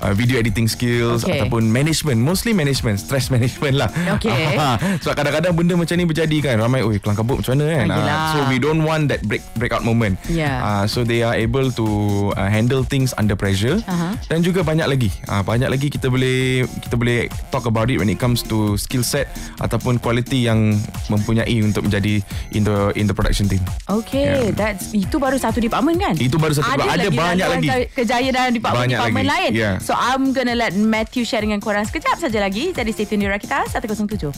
uh, 0.00 0.12
video 0.12 0.36
editing 0.36 0.66
skills 0.66 1.22
Okay. 1.22 1.38
ataupun 1.38 1.64
management, 1.66 2.18
mostly 2.18 2.50
management, 2.50 2.96
stress 2.96 3.28
management 3.34 3.76
lah. 3.76 3.88
Okay. 4.10 4.56
Sebab 5.02 5.14
kadang-kadang 5.14 5.52
benda 5.52 5.74
macam 5.74 5.94
ni 5.94 6.04
berjadi 6.04 6.36
kan, 6.42 6.54
ramai, 6.58 6.80
oi 6.80 6.96
kelang 6.96 7.14
kabut 7.14 7.40
macam 7.40 7.54
mana 7.54 7.64
kan. 7.70 7.86
Ah, 7.86 7.96
yelah. 7.96 8.16
so 8.26 8.38
we 8.46 8.56
don't 8.56 8.82
want 8.82 9.06
that 9.06 9.20
break 9.22 9.40
breakout 9.54 9.80
moment. 9.80 10.16
Yeah. 10.26 10.58
Uh, 10.58 10.84
so 10.84 11.02
they 11.02 11.20
are 11.20 11.32
able 11.32 11.70
to 11.70 11.86
uh, 12.34 12.46
handle 12.46 12.82
things 12.82 13.12
under 13.14 13.34
pressure. 13.34 13.78
Aha. 13.86 14.16
Dan 14.26 14.40
juga 14.40 14.60
banyak 14.62 14.86
lagi. 14.86 15.10
Uh, 15.24 15.40
banyak 15.40 15.68
lagi 15.68 15.88
kita 15.88 16.06
boleh 16.06 16.40
kita 16.80 16.94
boleh 16.94 17.18
talk 17.48 17.64
about 17.64 17.86
it 17.86 17.96
when 17.96 18.08
it 18.08 18.16
comes 18.16 18.42
to 18.42 18.74
skill 18.76 19.02
set 19.02 19.28
ataupun 19.58 19.96
quality 19.96 20.42
yang 20.42 20.76
mempunyai 21.06 21.60
untuk 21.60 21.84
menjadi 21.84 22.22
in 22.50 22.62
the 22.62 22.78
in 22.94 23.04
the 23.04 23.12
production 23.12 23.46
team. 23.46 23.60
Okay, 23.86 24.22
Yeah. 24.22 24.52
that's 24.52 24.92
itu 24.92 25.16
baru 25.16 25.36
satu 25.36 25.58
department 25.58 25.98
kan? 25.98 26.14
Itu 26.14 26.36
baru 26.36 26.52
satu 26.52 26.66
ada 26.68 26.76
department. 26.76 26.90
Ada 26.90 27.02
lagi 27.02 27.18
banyak 27.18 27.48
lagi. 27.50 27.68
ke- 27.68 27.88
Kejayaan 27.96 28.32
dalam 28.32 28.52
department 28.52 28.80
Banyak 28.82 28.98
department 28.98 29.26
lagi. 29.26 29.38
lain. 29.40 29.52
Yeah. 29.52 29.74
So 29.80 29.89
So 29.90 29.98
I'm 29.98 30.30
gonna 30.30 30.54
let 30.54 30.78
Matthew 30.78 31.26
share 31.26 31.42
dengan 31.42 31.58
korang 31.58 31.82
sekejap 31.82 32.22
saja 32.22 32.38
lagi. 32.38 32.70
Jadi 32.70 32.94
stay 32.94 33.10
tune 33.10 33.26
di 33.26 33.26
Rakita 33.26 33.66
107.9. 33.74 34.30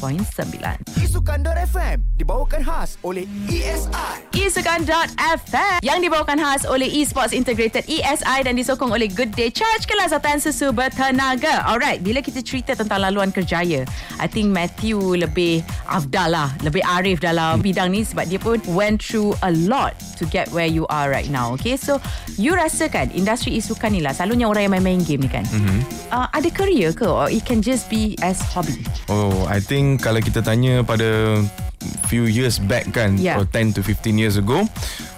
Isukandor 0.96 1.60
FM 1.68 2.00
dibawakan 2.16 2.64
khas 2.64 2.96
oleh 3.04 3.28
ESI. 3.52 4.32
Isukan.fm 4.32 5.84
yang 5.84 6.00
dibawakan 6.00 6.40
khas 6.40 6.64
oleh 6.64 6.88
Esports 6.88 7.36
Integrated 7.36 7.84
ESI 7.84 8.48
dan 8.48 8.56
disokong 8.56 8.96
oleh 8.96 9.12
Good 9.12 9.36
Day 9.36 9.52
Charge 9.52 9.84
kelazatan 9.84 10.40
susu 10.40 10.72
bertenaga. 10.72 11.68
Alright, 11.68 12.00
bila 12.00 12.24
kita 12.24 12.40
cerita 12.40 12.72
tentang 12.72 13.04
laluan 13.04 13.28
kerjaya, 13.28 13.84
I 14.16 14.26
think 14.32 14.56
Matthew 14.56 15.20
lebih 15.20 15.60
afdal 15.84 16.32
lah, 16.32 16.48
lebih 16.64 16.80
arif 16.80 17.20
dalam 17.20 17.60
bidang 17.60 17.92
ni 17.92 18.08
sebab 18.08 18.24
dia 18.24 18.40
pun 18.40 18.56
went 18.72 19.04
through 19.04 19.36
a 19.44 19.52
lot 19.68 19.92
to 20.16 20.24
get 20.32 20.48
where 20.56 20.64
you 20.64 20.88
are 20.88 21.12
right 21.12 21.28
now. 21.28 21.52
Okay, 21.60 21.76
so 21.76 22.00
you 22.40 22.56
rasa 22.56 22.88
kan 22.88 23.12
industri 23.12 23.60
isukan 23.60 23.92
ni 23.92 24.00
lah, 24.00 24.16
selalunya 24.16 24.48
orang 24.48 24.64
yang 24.64 24.72
main-main 24.80 25.04
game 25.04 25.20
ni 25.20 25.28
kan, 25.28 25.41
mm-hmm. 25.48 25.78
uh, 26.10 26.26
ada 26.30 26.48
career 26.50 26.94
ke 26.94 27.06
or 27.06 27.26
it 27.28 27.42
can 27.42 27.58
just 27.58 27.90
be 27.90 28.14
as 28.22 28.38
hobby? 28.52 28.86
Oh, 29.10 29.46
I 29.50 29.58
think 29.58 30.02
kalau 30.02 30.22
kita 30.22 30.42
tanya 30.42 30.86
pada 30.86 31.42
few 32.06 32.30
years 32.30 32.62
back 32.62 32.86
kan 32.94 33.18
Yeah. 33.18 33.38
or 33.40 33.44
10 33.48 33.74
to 33.74 33.80
15 33.82 34.14
years 34.14 34.38
ago 34.38 34.62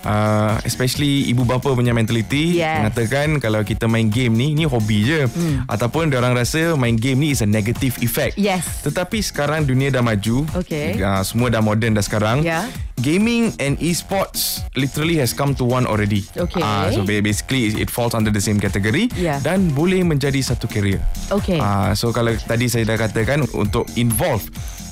uh, 0.04 0.56
especially 0.62 1.26
ibu 1.26 1.42
bapa 1.42 1.72
punya 1.72 1.90
mentality 1.90 2.56
Yes. 2.56 2.80
mengatakan 2.80 3.36
kalau 3.38 3.60
kita 3.60 3.84
main 3.84 4.06
game 4.06 4.32
ni 4.32 4.52
ni 4.52 4.64
hobi 4.64 5.02
je 5.02 5.20
Hmm. 5.26 5.64
ataupun 5.66 6.08
orang 6.10 6.32
rasa 6.32 6.72
main 6.74 6.94
game 6.94 7.18
ni 7.18 7.28
is 7.30 7.40
a 7.40 7.48
negative 7.48 7.96
effect 7.98 8.36
Yes. 8.36 8.82
tetapi 8.82 9.18
sekarang 9.18 9.64
dunia 9.64 9.90
dah 9.90 10.00
maju 10.00 10.44
Okay. 10.54 10.96
uh, 10.98 11.20
semua 11.20 11.48
dah 11.48 11.60
modern 11.60 11.92
dah 11.92 12.04
sekarang 12.04 12.40
Yeah. 12.40 12.68
gaming 12.96 13.50
and 13.58 13.80
esports 13.80 14.62
literally 14.74 15.16
has 15.16 15.32
come 15.32 15.52
to 15.52 15.64
one 15.64 15.84
already 15.84 16.22
Okay. 16.34 16.60
Ah, 16.60 16.88
so 16.88 17.02
ba- 17.02 17.20
basically 17.20 17.72
it 17.74 17.88
falls 17.88 18.12
under 18.12 18.30
the 18.30 18.38
same 18.38 18.56
category 18.56 19.08
Yeah. 19.14 19.40
dan 19.40 19.68
boleh 19.70 20.00
menjadi 20.00 20.38
satu 20.40 20.66
career 20.66 21.00
Okay. 21.28 21.56
Ah, 21.56 21.92
so 21.92 22.10
kalau 22.10 22.36
tadi 22.36 22.68
saya 22.68 22.86
dah 22.86 23.00
katakan 23.00 23.42
untuk 23.50 23.88
involve 23.94 24.44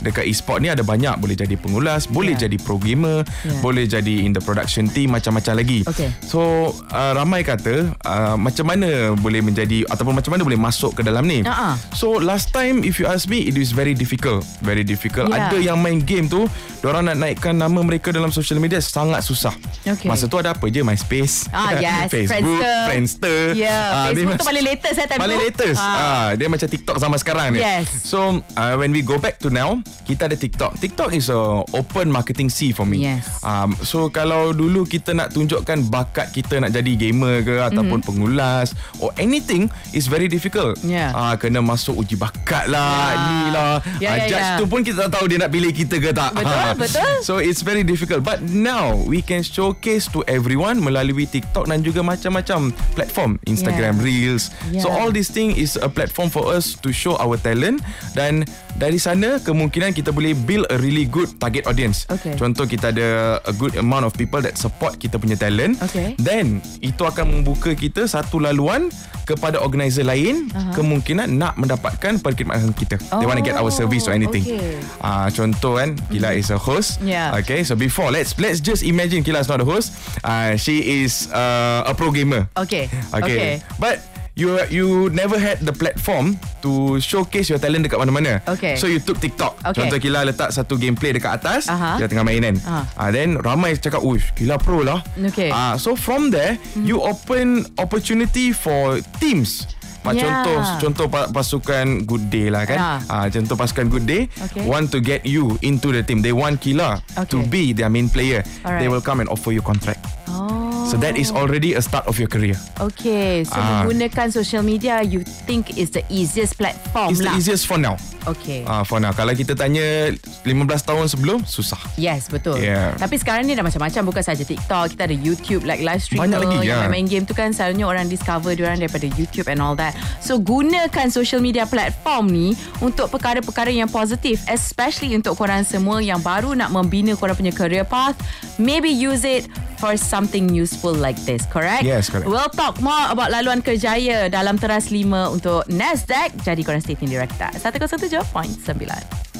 dekat 0.03 0.27
e-sport 0.27 0.59
ni 0.59 0.69
ada 0.69 0.83
banyak 0.83 1.15
boleh 1.17 1.33
jadi 1.33 1.55
pengulas, 1.55 2.05
boleh 2.05 2.35
Yeah. 2.35 2.45
jadi 2.45 2.57
pro 2.59 2.77
gamer, 2.77 3.23
Yeah. 3.43 3.61
boleh 3.61 3.85
jadi 3.85 4.15
in 4.21 4.33
the 4.33 4.41
production 4.41 4.87
team 4.87 5.13
macam-macam 5.13 5.55
lagi. 5.55 5.81
Okay. 5.85 6.11
So 6.23 6.41
uh, 6.89 7.13
ramai 7.13 7.43
kata 7.43 7.95
uh, 7.99 8.35
macam 8.35 8.67
mana 8.67 8.89
boleh 9.15 9.41
menjadi 9.41 9.85
ataupun 9.87 10.13
macam 10.13 10.33
mana 10.33 10.43
boleh 10.43 10.57
masuk 10.57 10.97
ke 10.97 11.03
dalam 11.03 11.23
ni. 11.23 11.41
Uh-uh. 11.41 11.77
So 11.93 12.17
last 12.17 12.51
time 12.51 12.83
if 12.83 12.97
you 12.97 13.05
ask 13.05 13.27
me 13.27 13.45
it 13.45 13.55
is 13.55 13.71
very 13.71 13.93
difficult, 13.93 14.43
very 14.61 14.83
difficult. 14.83 15.29
Yeah. 15.29 15.49
Ada 15.49 15.59
yang 15.63 15.79
main 15.79 16.01
game 16.01 16.27
tu, 16.27 16.49
orang 16.83 17.07
nak 17.07 17.17
naikkan 17.17 17.55
nama 17.55 17.79
mereka 17.79 18.11
dalam 18.11 18.29
social 18.29 18.57
media 18.57 18.81
sangat 18.81 19.21
susah. 19.21 19.55
Okay. 19.83 20.09
Masa 20.09 20.27
tu 20.27 20.37
ada 20.37 20.51
apa 20.51 20.67
je 20.67 20.81
MySpace, 20.81 21.47
Ah, 21.49 21.75
yes. 21.75 22.09
Facebook, 22.15 22.59
Friendster. 22.59 22.89
Friendster. 22.89 23.41
Yeah, 23.55 23.85
Ah, 23.85 24.07
dia 24.09 24.25
Facebook 24.25 24.39
tu 24.39 24.47
paling 24.47 24.65
latest 24.65 24.97
eh 24.97 25.07
time 25.07 25.21
Paling 25.21 25.39
tu. 25.39 25.45
latest. 25.45 25.79
Ah. 25.79 25.93
Ah. 25.93 26.29
dia 26.33 26.47
macam 26.47 26.67
TikTok 26.67 26.97
zaman 26.97 27.19
sekarang 27.19 27.47
ni. 27.53 27.61
Yes. 27.61 27.85
So 28.03 28.19
uh, 28.55 28.75
when 28.75 28.91
we 28.91 29.01
go 29.01 29.17
back 29.17 29.37
to 29.39 29.49
now, 29.49 29.79
kita 30.03 30.27
ada 30.27 30.35
TikTok. 30.35 30.77
TikTok 30.77 31.11
is 31.11 31.29
a 31.29 31.39
open 31.71 32.09
marketing 32.09 32.47
sea 32.47 32.71
for 32.71 32.83
me. 32.83 33.03
Yes. 33.03 33.23
Um, 33.41 33.73
so 33.79 34.09
kalau 34.09 34.51
dulu 34.51 34.83
kita 34.83 35.13
nak 35.13 35.31
tunjukkan 35.31 35.87
bakat 35.87 36.31
kita 36.31 36.59
nak 36.59 36.71
jadi 36.71 36.93
gamer 36.95 37.41
ke 37.41 37.55
ataupun 37.63 37.99
Mhm. 37.99 38.07
pengulas 38.07 38.69
or 38.99 39.11
anything 39.17 39.67
is 39.91 40.07
very 40.07 40.27
difficult. 40.27 40.77
Yeah. 40.83 41.13
Ah 41.13 41.35
kena 41.35 41.59
masuk 41.59 41.97
uji 41.97 42.15
bakat 42.15 42.67
lah, 42.67 42.91
Yeah. 42.91 43.23
ni 43.23 43.39
lah. 43.49 43.75
Ya, 43.99 44.09
Ah, 44.09 44.17
ya, 44.17 44.27
judge 44.27 44.49
ya. 44.49 44.59
tu 44.59 44.65
pun 44.65 44.81
kita 44.81 44.99
tak 45.03 45.11
tahu 45.13 45.25
dia 45.27 45.39
nak 45.39 45.51
pilih 45.51 45.71
kita 45.71 45.97
ke 45.97 46.11
tak. 46.11 46.33
Betul, 46.33 46.51
Ah. 46.53 46.73
betul. 46.73 47.15
So 47.21 47.39
it's 47.39 47.61
very 47.61 47.83
difficult 47.83 48.21
but 48.21 48.39
now 48.43 48.95
we 48.97 49.21
can 49.21 49.41
showcase 49.41 50.07
to 50.09 50.23
everyone 50.27 50.79
melalui 50.79 51.25
TikTok 51.25 51.67
dan 51.67 51.81
juga 51.81 52.01
macam-macam 52.01 52.71
platform 52.93 53.43
Instagram 53.45 53.99
Yeah. 53.99 54.05
Reels. 54.05 54.45
So 54.79 54.87
Yeah. 54.87 54.99
all 54.99 55.11
this 55.11 55.27
thing 55.27 55.53
is 55.53 55.75
a 55.75 55.89
platform 55.89 56.29
for 56.29 56.47
us 56.49 56.77
to 56.77 56.91
show 56.91 57.17
our 57.17 57.35
talent 57.37 57.83
dan 58.13 58.47
dari 58.75 58.97
sana 58.97 59.39
kemungkinan 59.39 59.82
kita 59.91 60.15
boleh 60.15 60.39
build 60.39 60.71
a 60.71 60.79
really 60.79 61.03
good 61.03 61.27
target 61.43 61.67
audience. 61.67 62.07
Okay. 62.07 62.39
Contoh 62.39 62.63
kita 62.71 62.95
ada 62.95 63.43
a 63.43 63.55
good 63.59 63.75
amount 63.75 64.07
of 64.07 64.15
people 64.15 64.39
that 64.39 64.55
support 64.55 65.03
kita 65.03 65.19
punya 65.19 65.35
talent. 65.35 65.83
Okay. 65.83 66.15
Then 66.23 66.63
itu 66.79 67.03
akan 67.03 67.43
membuka 67.43 67.75
kita 67.75 68.07
satu 68.07 68.39
laluan 68.39 68.95
kepada 69.27 69.59
organizer 69.59 70.07
lain 70.07 70.51
uh-huh. 70.51 70.75
kemungkinan 70.79 71.35
nak 71.35 71.59
mendapatkan 71.59 72.23
perkhidmatan 72.23 72.71
kita. 72.79 73.03
They 73.19 73.27
want 73.27 73.43
to 73.43 73.45
get 73.47 73.59
our 73.59 73.75
service 73.75 74.07
or 74.07 74.15
anything. 74.15 74.47
Oh, 74.47 74.55
okay. 74.55 74.79
Ah 75.03 75.27
contoh 75.35 75.83
kan 75.83 75.99
Kila 76.13 76.39
is 76.39 76.55
a 76.55 76.59
host. 76.59 77.03
Yeah. 77.03 77.35
Okay, 77.43 77.67
so 77.67 77.75
before 77.75 78.15
let's 78.15 78.39
let's 78.39 78.63
just 78.63 78.87
imagine 78.87 79.27
Kila 79.27 79.43
is 79.43 79.51
not 79.51 79.59
a 79.59 79.67
host. 79.67 79.95
Uh, 80.23 80.55
she 80.61 81.03
is 81.03 81.27
uh, 81.33 81.89
a 81.89 81.97
pro 81.97 82.13
gamer. 82.15 82.47
Okay. 82.55 82.87
Okay. 83.11 83.19
Okay. 83.19 83.53
But 83.81 84.12
you 84.35 84.57
you 84.69 84.87
never 85.11 85.37
had 85.37 85.61
the 85.61 85.73
platform 85.73 86.41
to 86.61 86.97
showcase 86.99 87.49
your 87.49 87.61
talent 87.61 87.85
dekat 87.85 88.01
mana-mana. 88.01 88.41
Okay. 88.49 88.77
So 88.77 88.89
you 88.89 88.97
took 88.99 89.21
TikTok. 89.21 89.61
Okay. 89.63 89.77
Contoh 89.77 89.99
Kila 89.99 90.25
letak 90.25 90.51
satu 90.51 90.77
gameplay 90.77 91.13
dekat 91.13 91.37
atas, 91.39 91.69
Aha. 91.69 92.01
Kila 92.01 92.09
tengah 92.09 92.25
main 92.25 92.41
kan. 92.43 92.57
Ah. 92.65 92.85
Ah 92.97 93.09
then 93.11 93.37
ramai 93.37 93.77
cakap, 93.77 94.01
"Uish, 94.01 94.33
Kila 94.33 94.57
pro 94.57 94.81
lah." 94.81 95.05
Okay. 95.19 95.53
Ah 95.53 95.77
so 95.77 95.93
from 95.93 96.29
there 96.29 96.57
Hmm. 96.73 96.85
you 96.85 96.97
open 96.99 97.69
opportunity 97.77 98.51
for 98.51 98.99
teams. 99.21 99.69
Mak 100.03 100.19
Yeah. 100.19 100.27
contoh 100.43 100.59
contoh 100.83 101.07
pa- 101.07 101.31
pasukan 101.31 102.03
Good 102.03 102.27
Day 102.27 102.51
lah 102.51 102.67
kan. 102.67 102.79
Ah. 102.81 102.99
Ah 103.07 103.27
contoh 103.29 103.55
pasukan 103.55 103.87
Good 103.87 104.03
Day 104.03 104.27
Okay. 104.51 104.67
want 104.67 104.91
to 104.91 104.99
get 104.99 105.23
you 105.23 105.55
into 105.63 105.95
the 105.95 106.03
team. 106.03 106.19
They 106.19 106.35
want 106.35 106.59
Kila 106.59 106.99
to 107.29 107.39
Okay. 107.39 107.47
be 107.47 107.63
their 107.71 107.87
main 107.87 108.11
player. 108.11 108.43
Alright. 108.65 108.83
They 108.83 108.91
will 108.91 109.05
come 109.05 109.23
and 109.23 109.31
offer 109.31 109.55
you 109.55 109.63
contract. 109.63 110.03
Oh. 110.27 110.62
So 110.93 111.01
that 111.01 111.17
is 111.17 111.33
already 111.33 111.73
a 111.73 111.81
start 111.81 112.05
of 112.05 112.21
your 112.21 112.29
career. 112.29 112.53
Okay, 112.77 113.49
so 113.49 113.57
Ah. 113.57 113.81
menggunakan 113.81 114.29
social 114.29 114.61
media 114.61 115.01
you 115.01 115.25
think 115.49 115.81
is 115.81 115.89
the 115.89 116.05
easiest 116.07 116.61
platform 116.61 117.09
It's 117.09 117.25
the 117.25 117.33
lah. 117.33 117.41
easiest 117.41 117.65
for 117.65 117.81
now. 117.81 117.97
Okay. 118.23 118.61
Ah, 118.63 118.85
for 118.85 119.01
now. 119.01 119.09
Kalau 119.11 119.33
kita 119.33 119.57
tanya 119.57 120.13
15 120.45 120.85
tahun 120.85 121.09
sebelum, 121.09 121.43
susah. 121.43 121.81
Yes, 121.97 122.29
betul. 122.29 122.61
Yeah. 122.61 122.93
Tapi 122.95 123.17
sekarang 123.17 123.49
ni 123.49 123.57
dah 123.57 123.65
macam-macam 123.65 124.03
bukan 124.05 124.21
saja 124.23 124.45
TikTok, 124.45 124.93
kita 124.93 125.09
ada 125.09 125.17
YouTube 125.17 125.65
like 125.65 125.81
live 125.81 125.99
streamer 125.99 126.29
Banyak 126.29 126.39
lagi, 126.39 126.69
yang 126.69 126.85
ya. 126.85 126.93
main 126.93 127.09
game 127.09 127.25
tu 127.25 127.33
kan 127.33 127.51
selalunya 127.51 127.83
orang 127.83 128.07
discover 128.07 128.53
diorang 128.53 128.77
daripada 128.77 129.09
YouTube 129.11 129.49
and 129.49 129.59
all 129.59 129.73
that. 129.73 129.97
So 130.21 130.37
gunakan 130.37 131.09
social 131.09 131.41
media 131.41 131.65
platform 131.65 132.29
ni 132.29 132.53
untuk 132.79 133.09
perkara-perkara 133.09 133.73
yang 133.73 133.89
positif 133.89 134.45
especially 134.47 135.17
untuk 135.17 135.35
korang 135.35 135.65
semua 135.65 135.99
yang 135.99 136.21
baru 136.21 136.53
nak 136.53 136.69
membina 136.69 137.17
korang 137.17 137.35
punya 137.35 137.51
career 137.51 137.83
path. 137.83 138.15
Maybe 138.55 138.93
use 138.93 139.25
it 139.25 139.49
for 139.83 139.99
something 139.99 140.47
useful 140.47 140.95
like 140.95 141.19
this, 141.27 141.43
correct? 141.51 141.83
Yes, 141.83 142.07
correct. 142.07 142.31
We'll 142.31 142.55
talk 142.55 142.79
more 142.79 143.11
about 143.11 143.35
laluan 143.35 143.67
kerjaya 143.67 144.31
dalam 144.31 144.55
teras 144.55 144.87
5 144.87 145.35
untuk 145.35 145.67
Nasdaq. 145.67 146.39
Jadi 146.47 146.63
korang 146.63 146.79
stay 146.79 146.95
tune 146.95 147.11
di 147.11 147.19
Rakita 147.19 147.51
107.9. 147.59 149.32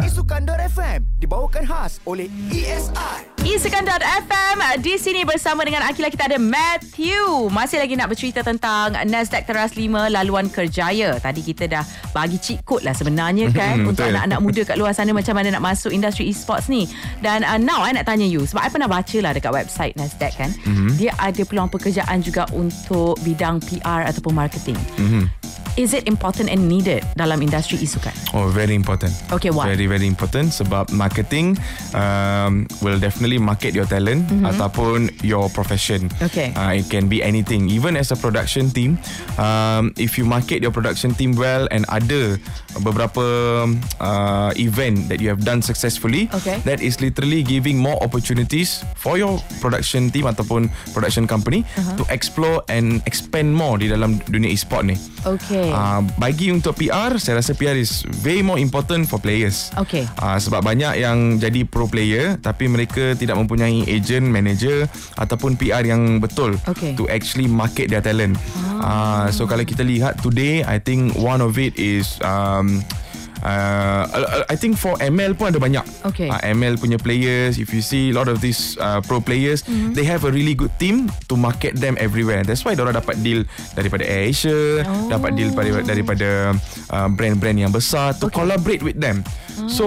Isukandor 0.00 0.62
FM 0.64 1.02
dibawakan 1.18 1.66
khas 1.66 1.98
oleh 2.04 2.30
ESI. 2.48 3.26
Isikan.fm 3.40 4.56
Di 4.78 4.94
sini 4.94 5.24
bersama 5.24 5.64
dengan 5.64 5.80
Akila 5.82 6.06
kita 6.06 6.26
ada 6.26 6.36
Matthew 6.36 7.18
Masih 7.48 7.76
lagi 7.76 7.94
nak 7.94 8.06
bercerita 8.06 8.40
tentang 8.40 8.92
Nasdaq 9.00 9.42
Teras 9.42 9.72
5 9.72 9.80
Laluan 10.06 10.46
Kerjaya 10.46 11.16
Tadi 11.16 11.40
kita 11.40 11.64
dah 11.64 11.80
bagi 12.10 12.36
cheat 12.36 12.60
code 12.62 12.84
lah 12.84 12.92
sebenarnya 12.92 13.48
kan 13.56 13.80
Hmm, 13.80 13.88
Untuk 13.88 14.04
betul. 14.04 14.12
anak-anak 14.12 14.38
muda 14.38 14.60
kat 14.62 14.76
luar 14.76 14.92
sana 14.92 15.10
Macam 15.10 15.32
mana 15.32 15.48
nak 15.50 15.64
masuk 15.64 15.88
industri 15.88 16.28
e-sports 16.28 16.68
ni 16.68 16.84
Dan 17.18 17.40
uh, 17.40 17.56
now 17.56 17.80
I 17.80 17.90
nak 17.90 18.04
tanya 18.04 18.22
you 18.22 18.44
Sebab 18.44 18.60
I 18.60 18.68
pernah 18.68 18.86
baca 18.86 19.18
lah 19.18 19.32
dekat 19.32 19.50
website 19.50 19.96
Nasdaq 19.96 20.36
kan 20.36 20.52
Mhm. 20.60 20.94
Dia 20.94 21.16
ada 21.16 21.40
peluang 21.40 21.66
pekerjaan 21.68 22.20
juga 22.20 22.44
untuk 22.52 23.16
bidang 23.20 23.58
PR 23.62 24.04
ataupun 24.06 24.36
marketing 24.36 24.76
Mhm. 24.94 25.24
Is 25.78 25.94
it 25.94 26.10
important 26.10 26.50
and 26.50 26.66
needed 26.66 27.06
dalam 27.14 27.42
industri 27.42 27.78
isukan? 27.78 28.12
Oh, 28.34 28.50
very 28.50 28.74
important. 28.74 29.14
Okay, 29.30 29.54
why? 29.54 29.70
Very, 29.70 29.86
very 29.86 30.06
important 30.06 30.50
sebab 30.50 30.90
marketing 30.90 31.54
um, 31.94 32.66
will 32.82 32.98
definitely 32.98 33.38
market 33.38 33.74
your 33.74 33.86
talent 33.86 34.26
mm-hmm. 34.26 34.50
ataupun 34.50 35.10
your 35.22 35.46
profession. 35.54 36.10
Okay. 36.18 36.50
Uh, 36.58 36.74
it 36.74 36.90
can 36.90 37.06
be 37.06 37.22
anything. 37.22 37.70
Even 37.70 37.94
as 37.94 38.10
a 38.10 38.18
production 38.18 38.70
team, 38.70 38.98
um, 39.38 39.94
if 39.94 40.18
you 40.18 40.26
market 40.26 40.62
your 40.62 40.74
production 40.74 41.14
team 41.14 41.38
well 41.38 41.70
and 41.70 41.86
ada 41.90 42.38
beberapa 42.82 43.24
uh, 44.02 44.50
event 44.58 45.06
that 45.06 45.22
you 45.22 45.30
have 45.30 45.46
done 45.46 45.62
successfully, 45.62 46.26
Okay. 46.34 46.58
that 46.66 46.82
is 46.82 46.98
literally 46.98 47.42
giving 47.42 47.78
more 47.78 47.98
opportunities 48.02 48.82
for 48.98 49.18
your 49.18 49.38
production 49.62 50.10
team 50.10 50.26
ataupun 50.26 50.70
production 50.94 51.26
company 51.26 51.62
uh-huh. 51.76 51.94
to 52.00 52.04
explore 52.10 52.62
and 52.70 53.02
expand 53.06 53.52
more 53.52 53.78
di 53.78 53.90
dalam 53.90 54.18
dunia 54.30 54.50
e-sport 54.50 54.86
ni. 54.86 54.96
Okay. 55.24 55.59
Uh, 55.68 56.00
bagi 56.16 56.48
untuk 56.48 56.72
PR, 56.80 57.20
saya 57.20 57.44
rasa 57.44 57.52
PR 57.52 57.76
is 57.76 58.08
very 58.24 58.40
more 58.40 58.56
important 58.56 59.04
for 59.04 59.20
players. 59.20 59.68
Okay. 59.76 60.08
Uh, 60.16 60.40
sebab 60.40 60.64
banyak 60.64 61.04
yang 61.04 61.36
jadi 61.36 61.68
pro 61.68 61.84
player 61.84 62.40
tapi 62.40 62.64
mereka 62.70 63.12
tidak 63.18 63.36
mempunyai 63.36 63.84
agent, 63.84 64.24
manager 64.24 64.88
ataupun 65.20 65.60
PR 65.60 65.84
yang 65.84 66.16
betul 66.16 66.56
Okay. 66.64 66.96
to 66.96 67.04
actually 67.10 67.50
market 67.50 67.92
their 67.92 68.00
talent. 68.00 68.40
Uh, 68.80 69.28
so 69.28 69.44
kalau 69.44 69.66
kita 69.66 69.84
lihat 69.84 70.16
today, 70.24 70.64
I 70.64 70.80
think 70.80 71.12
one 71.18 71.44
of 71.44 71.60
it 71.60 71.76
is 71.76 72.16
um, 72.24 72.80
uh, 73.42 74.44
I 74.48 74.56
think 74.56 74.76
for 74.76 74.96
ML 75.00 75.36
pun 75.36 75.52
ada 75.52 75.60
banyak. 75.60 75.84
Okay. 76.06 76.28
Uh, 76.28 76.40
ML 76.42 76.76
punya 76.80 76.96
players, 77.00 77.58
if 77.58 77.72
you 77.72 77.82
see 77.82 78.10
a 78.10 78.14
lot 78.16 78.28
of 78.28 78.40
these 78.40 78.76
uh, 78.80 79.00
pro 79.04 79.20
players, 79.20 79.62
mm-hmm. 79.64 79.92
they 79.92 80.04
have 80.04 80.24
a 80.24 80.32
really 80.32 80.54
good 80.54 80.72
team 80.78 81.08
to 81.28 81.34
market 81.36 81.76
them 81.76 81.96
everywhere. 82.00 82.42
That's 82.44 82.64
why 82.64 82.74
diorang 82.74 82.96
dapat 82.96 83.20
deal 83.24 83.44
daripada 83.76 84.04
AirAsia, 84.04 84.84
oh. 84.84 85.08
dapat 85.08 85.36
deal 85.36 85.50
daripada, 85.52 85.84
daripada 85.84 86.28
uh, 86.90 87.08
brand-brand 87.12 87.58
yang 87.58 87.72
besar 87.72 88.16
to 88.20 88.28
okay. 88.28 88.40
collaborate 88.40 88.82
with 88.84 88.98
them. 89.00 89.24
Oh. 89.60 89.68
So 89.68 89.86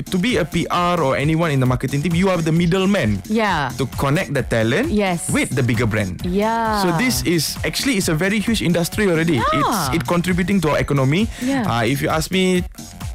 to 0.00 0.16
be 0.16 0.36
a 0.40 0.44
PR 0.44 0.96
or 1.02 1.16
anyone 1.16 1.50
in 1.50 1.60
the 1.60 1.66
marketing 1.66 2.00
team, 2.02 2.14
you 2.14 2.30
are 2.32 2.40
the 2.40 2.52
middleman. 2.52 3.20
Yeah. 3.28 3.68
To 3.76 3.86
connect 4.00 4.32
the 4.32 4.42
talent 4.42 4.88
Yes. 4.88 5.28
with 5.30 5.52
the 5.52 5.62
bigger 5.62 5.86
brand. 5.86 6.24
Yeah. 6.24 6.80
So 6.82 6.96
this 6.96 7.22
is 7.28 7.56
actually 7.64 7.96
it's 8.00 8.08
a 8.08 8.14
very 8.16 8.40
huge 8.40 8.62
industry 8.62 9.06
already. 9.06 9.38
Yeah. 9.38 9.58
It's 9.60 10.00
it 10.00 10.02
contributing 10.08 10.60
to 10.64 10.72
our 10.74 10.78
economy. 10.80 11.28
Yeah. 11.44 11.68
Uh, 11.68 11.84
if 11.84 12.00
you 12.00 12.08
ask 12.08 12.30
me, 12.30 12.64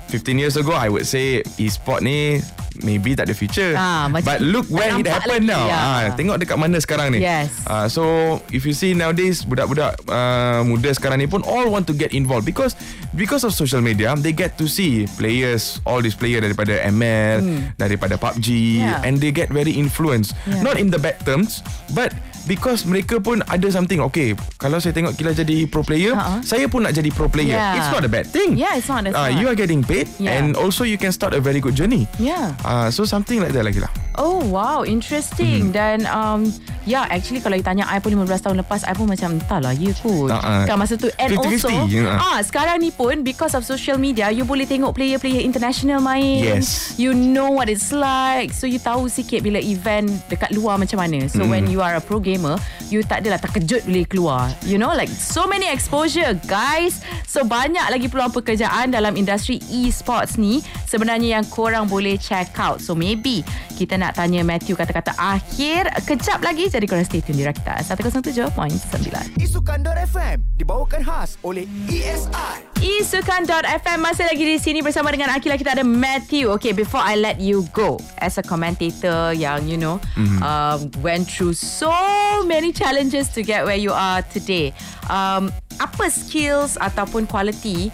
15 0.08 0.40
years 0.40 0.56
ago, 0.56 0.72
I 0.72 0.88
would 0.88 1.06
say 1.06 1.44
e-sport 1.60 2.00
ni 2.04 2.40
maybe 2.82 3.14
tak 3.14 3.26
ada 3.26 3.34
future. 3.34 3.74
Ah, 3.74 4.06
macam 4.06 4.26
But 4.26 4.40
look 4.42 4.68
where 4.68 4.92
it 4.92 5.06
happened 5.06 5.46
now. 5.46 5.64
ya. 5.64 5.78
Ah, 5.78 6.02
tengok 6.14 6.38
dekat 6.38 6.56
mana 6.56 6.78
sekarang 6.78 7.14
ni. 7.14 7.22
Yes. 7.22 7.50
Uh, 7.64 7.86
so 7.86 8.04
if 8.50 8.64
you 8.64 8.74
see 8.74 8.92
nowadays 8.92 9.42
budak-budak 9.42 9.98
uh, 10.06 10.62
muda 10.62 10.92
sekarang 10.92 11.18
ni 11.18 11.26
pun 11.26 11.42
all 11.44 11.68
want 11.68 11.84
to 11.84 11.94
get 11.94 12.12
involved 12.12 12.44
because 12.44 12.76
because 13.14 13.42
of 13.42 13.52
social 13.52 13.80
media 13.80 14.12
they 14.16 14.32
get 14.32 14.54
to 14.56 14.66
see 14.66 15.06
players 15.16 15.80
all 15.84 16.00
these 16.00 16.14
players 16.14 16.42
daripada 16.42 16.78
ML 16.84 17.38
daripada 17.76 18.16
PUBG 18.16 18.48
Hmm. 18.48 18.84
Yeah. 18.84 19.06
and 19.06 19.18
they 19.18 19.30
get 19.30 19.48
very 19.48 19.72
influenced 19.72 20.34
Yeah. 20.44 20.62
not 20.62 20.76
in 20.76 20.90
the 20.90 20.98
bad 20.98 21.18
terms 21.24 21.62
but 21.92 22.12
because 22.48 22.84
mereka 22.84 23.20
pun 23.20 23.44
ada 23.46 23.68
something 23.68 24.00
okay 24.00 24.32
kalau 24.56 24.80
saya 24.80 24.96
tengok 24.96 25.14
Kila 25.14 25.36
jadi 25.36 25.68
pro 25.68 25.84
player 25.84 26.16
Ha-ha. 26.16 26.40
saya 26.42 26.66
pun 26.66 26.82
nak 26.82 26.96
jadi 26.96 27.12
pro 27.12 27.28
player 27.28 27.54
Yeah. 27.54 27.78
it's 27.78 27.92
not 27.92 28.02
a 28.02 28.10
bad 28.10 28.26
thing 28.26 28.56
Yeah, 28.56 28.74
it's 28.74 28.88
not, 28.88 29.04
it's 29.04 29.14
uh, 29.14 29.28
not. 29.28 29.36
you 29.36 29.46
are 29.46 29.56
getting 29.56 29.84
paid 29.84 30.08
Yeah. 30.18 30.40
and 30.40 30.56
also 30.56 30.82
you 30.82 30.96
can 30.96 31.12
start 31.12 31.32
a 31.32 31.40
very 31.40 31.60
good 31.60 31.76
journey 31.76 32.08
Yeah. 32.18 32.56
uh, 32.64 32.88
so 32.88 33.04
something 33.04 33.38
like 33.38 33.52
that 33.52 33.62
lagi 33.62 33.84
lah 33.84 33.92
Oh 34.18 34.42
wow 34.44 34.82
Interesting 34.82 35.70
Mhm. 35.70 35.72
Dan 35.72 35.98
um, 36.06 36.42
Ya 36.84 37.04
yeah, 37.04 37.06
actually 37.10 37.38
Kalau 37.38 37.54
you 37.54 37.62
tanya 37.62 37.86
I 37.86 38.00
pun 38.00 38.12
15 38.12 38.26
tahun 38.42 38.58
lepas 38.58 38.82
I 38.82 38.92
pun 38.92 39.06
macam 39.06 39.38
Entahlah 39.38 39.72
ya 39.72 39.94
kot 39.94 40.32
ah. 40.32 40.64
Kan 40.64 40.76
masa 40.76 40.96
tu 40.96 41.06
And 41.16 41.32
50-50, 41.32 41.38
also 41.38 41.70
ya. 41.86 42.16
ah, 42.16 42.40
Sekarang 42.40 42.80
ni 42.80 42.90
pun 42.90 43.22
Because 43.22 43.54
of 43.54 43.62
social 43.62 43.96
media 43.96 44.30
You 44.30 44.42
boleh 44.42 44.64
tengok 44.64 44.92
Player-player 44.92 45.42
international 45.42 46.00
main 46.00 46.42
Yes. 46.42 46.96
You 46.96 47.12
know 47.12 47.52
what 47.52 47.68
it's 47.68 47.92
like 47.92 48.50
So 48.52 48.66
you 48.66 48.80
tahu 48.80 49.06
sikit 49.06 49.42
Bila 49.42 49.60
event 49.60 50.10
Dekat 50.26 50.50
luar 50.52 50.78
macam 50.78 50.98
mana 50.98 51.28
So 51.28 51.40
Hmm. 51.40 51.54
when 51.54 51.64
you 51.66 51.80
are 51.80 51.94
a 51.94 52.02
pro 52.02 52.18
gamer 52.18 52.58
You 52.88 53.04
tak 53.04 53.28
adalah 53.28 53.40
terkejut 53.44 53.84
Bila 53.84 54.02
keluar. 54.08 54.44
You 54.64 54.80
know 54.80 54.96
like 54.96 55.12
So 55.12 55.44
many 55.44 55.68
exposure 55.68 56.40
Guys. 56.48 57.04
So 57.28 57.44
banyak 57.44 57.84
lagi 57.92 58.08
peluang 58.08 58.32
pekerjaan 58.32 58.96
Dalam 58.96 59.20
industri 59.20 59.60
e-sports 59.68 60.40
ni 60.40 60.64
Sebenarnya 60.88 61.40
yang 61.40 61.46
korang 61.52 61.92
boleh 61.92 62.16
check 62.16 62.56
out. 62.56 62.80
So 62.80 62.96
maybe 62.96 63.44
Kita 63.76 64.00
nak 64.00 64.16
tanya 64.16 64.40
Matthew 64.48 64.80
Kata-kata 64.80 65.12
akhir. 65.20 65.92
Kejap 66.08 66.40
lagi 66.40 66.72
Jadi 66.72 66.86
korang 66.88 67.04
stay 67.04 67.20
tune 67.20 67.36
di 67.36 67.44
Rakita 67.44 67.84
107.9 67.84 68.56
Isukandor 69.44 70.00
FM 70.08 70.40
dibawakan 70.58 71.04
khas 71.06 71.38
oleh 71.46 71.68
E 71.92 72.02
ESI. 72.08 72.56
Isukan.fm 72.78 74.00
Masih 74.00 74.26
lagi 74.26 74.44
di 74.48 74.58
sini 74.58 74.80
Bersama 74.80 75.12
dengan 75.12 75.36
Akila. 75.36 75.60
Kita 75.60 75.76
ada 75.76 75.84
Matthew. 75.84 76.48
Okay 76.56 76.72
before 76.72 77.04
I 77.04 77.20
let 77.20 77.44
you 77.44 77.68
go 77.76 78.00
As 78.24 78.40
a 78.40 78.44
commentator 78.46 79.36
Yang 79.36 79.76
you 79.76 79.78
know 79.78 80.00
mm-hmm. 80.16 80.40
um, 80.40 80.88
Went 81.04 81.28
through 81.28 81.58
so 81.58 81.92
many 82.48 82.72
challenges 82.78 83.34
To 83.34 83.42
get 83.42 83.66
where 83.66 83.80
you 83.80 83.90
are 83.90 84.22
today 84.30 84.70
um, 85.10 85.50
Apa 85.82 86.14
skills 86.14 86.78
Ataupun 86.78 87.26
quality 87.26 87.90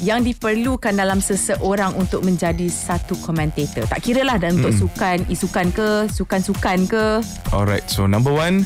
yang 0.00 0.24
diperlukan 0.24 0.96
dalam 0.96 1.20
seseorang 1.20 1.92
untuk 1.92 2.24
menjadi 2.24 2.72
satu 2.72 3.12
commentator. 3.20 3.84
Tak 3.84 4.00
kira 4.00 4.24
lah 4.24 4.40
dan 4.40 4.56
untuk 4.56 4.72
sukan, 4.72 5.28
isukan 5.28 5.68
ke, 5.76 6.08
sukan-sukan 6.08 6.88
ke. 6.88 7.04
Alright, 7.52 7.84
so 7.84 8.08
number 8.08 8.32
one, 8.32 8.64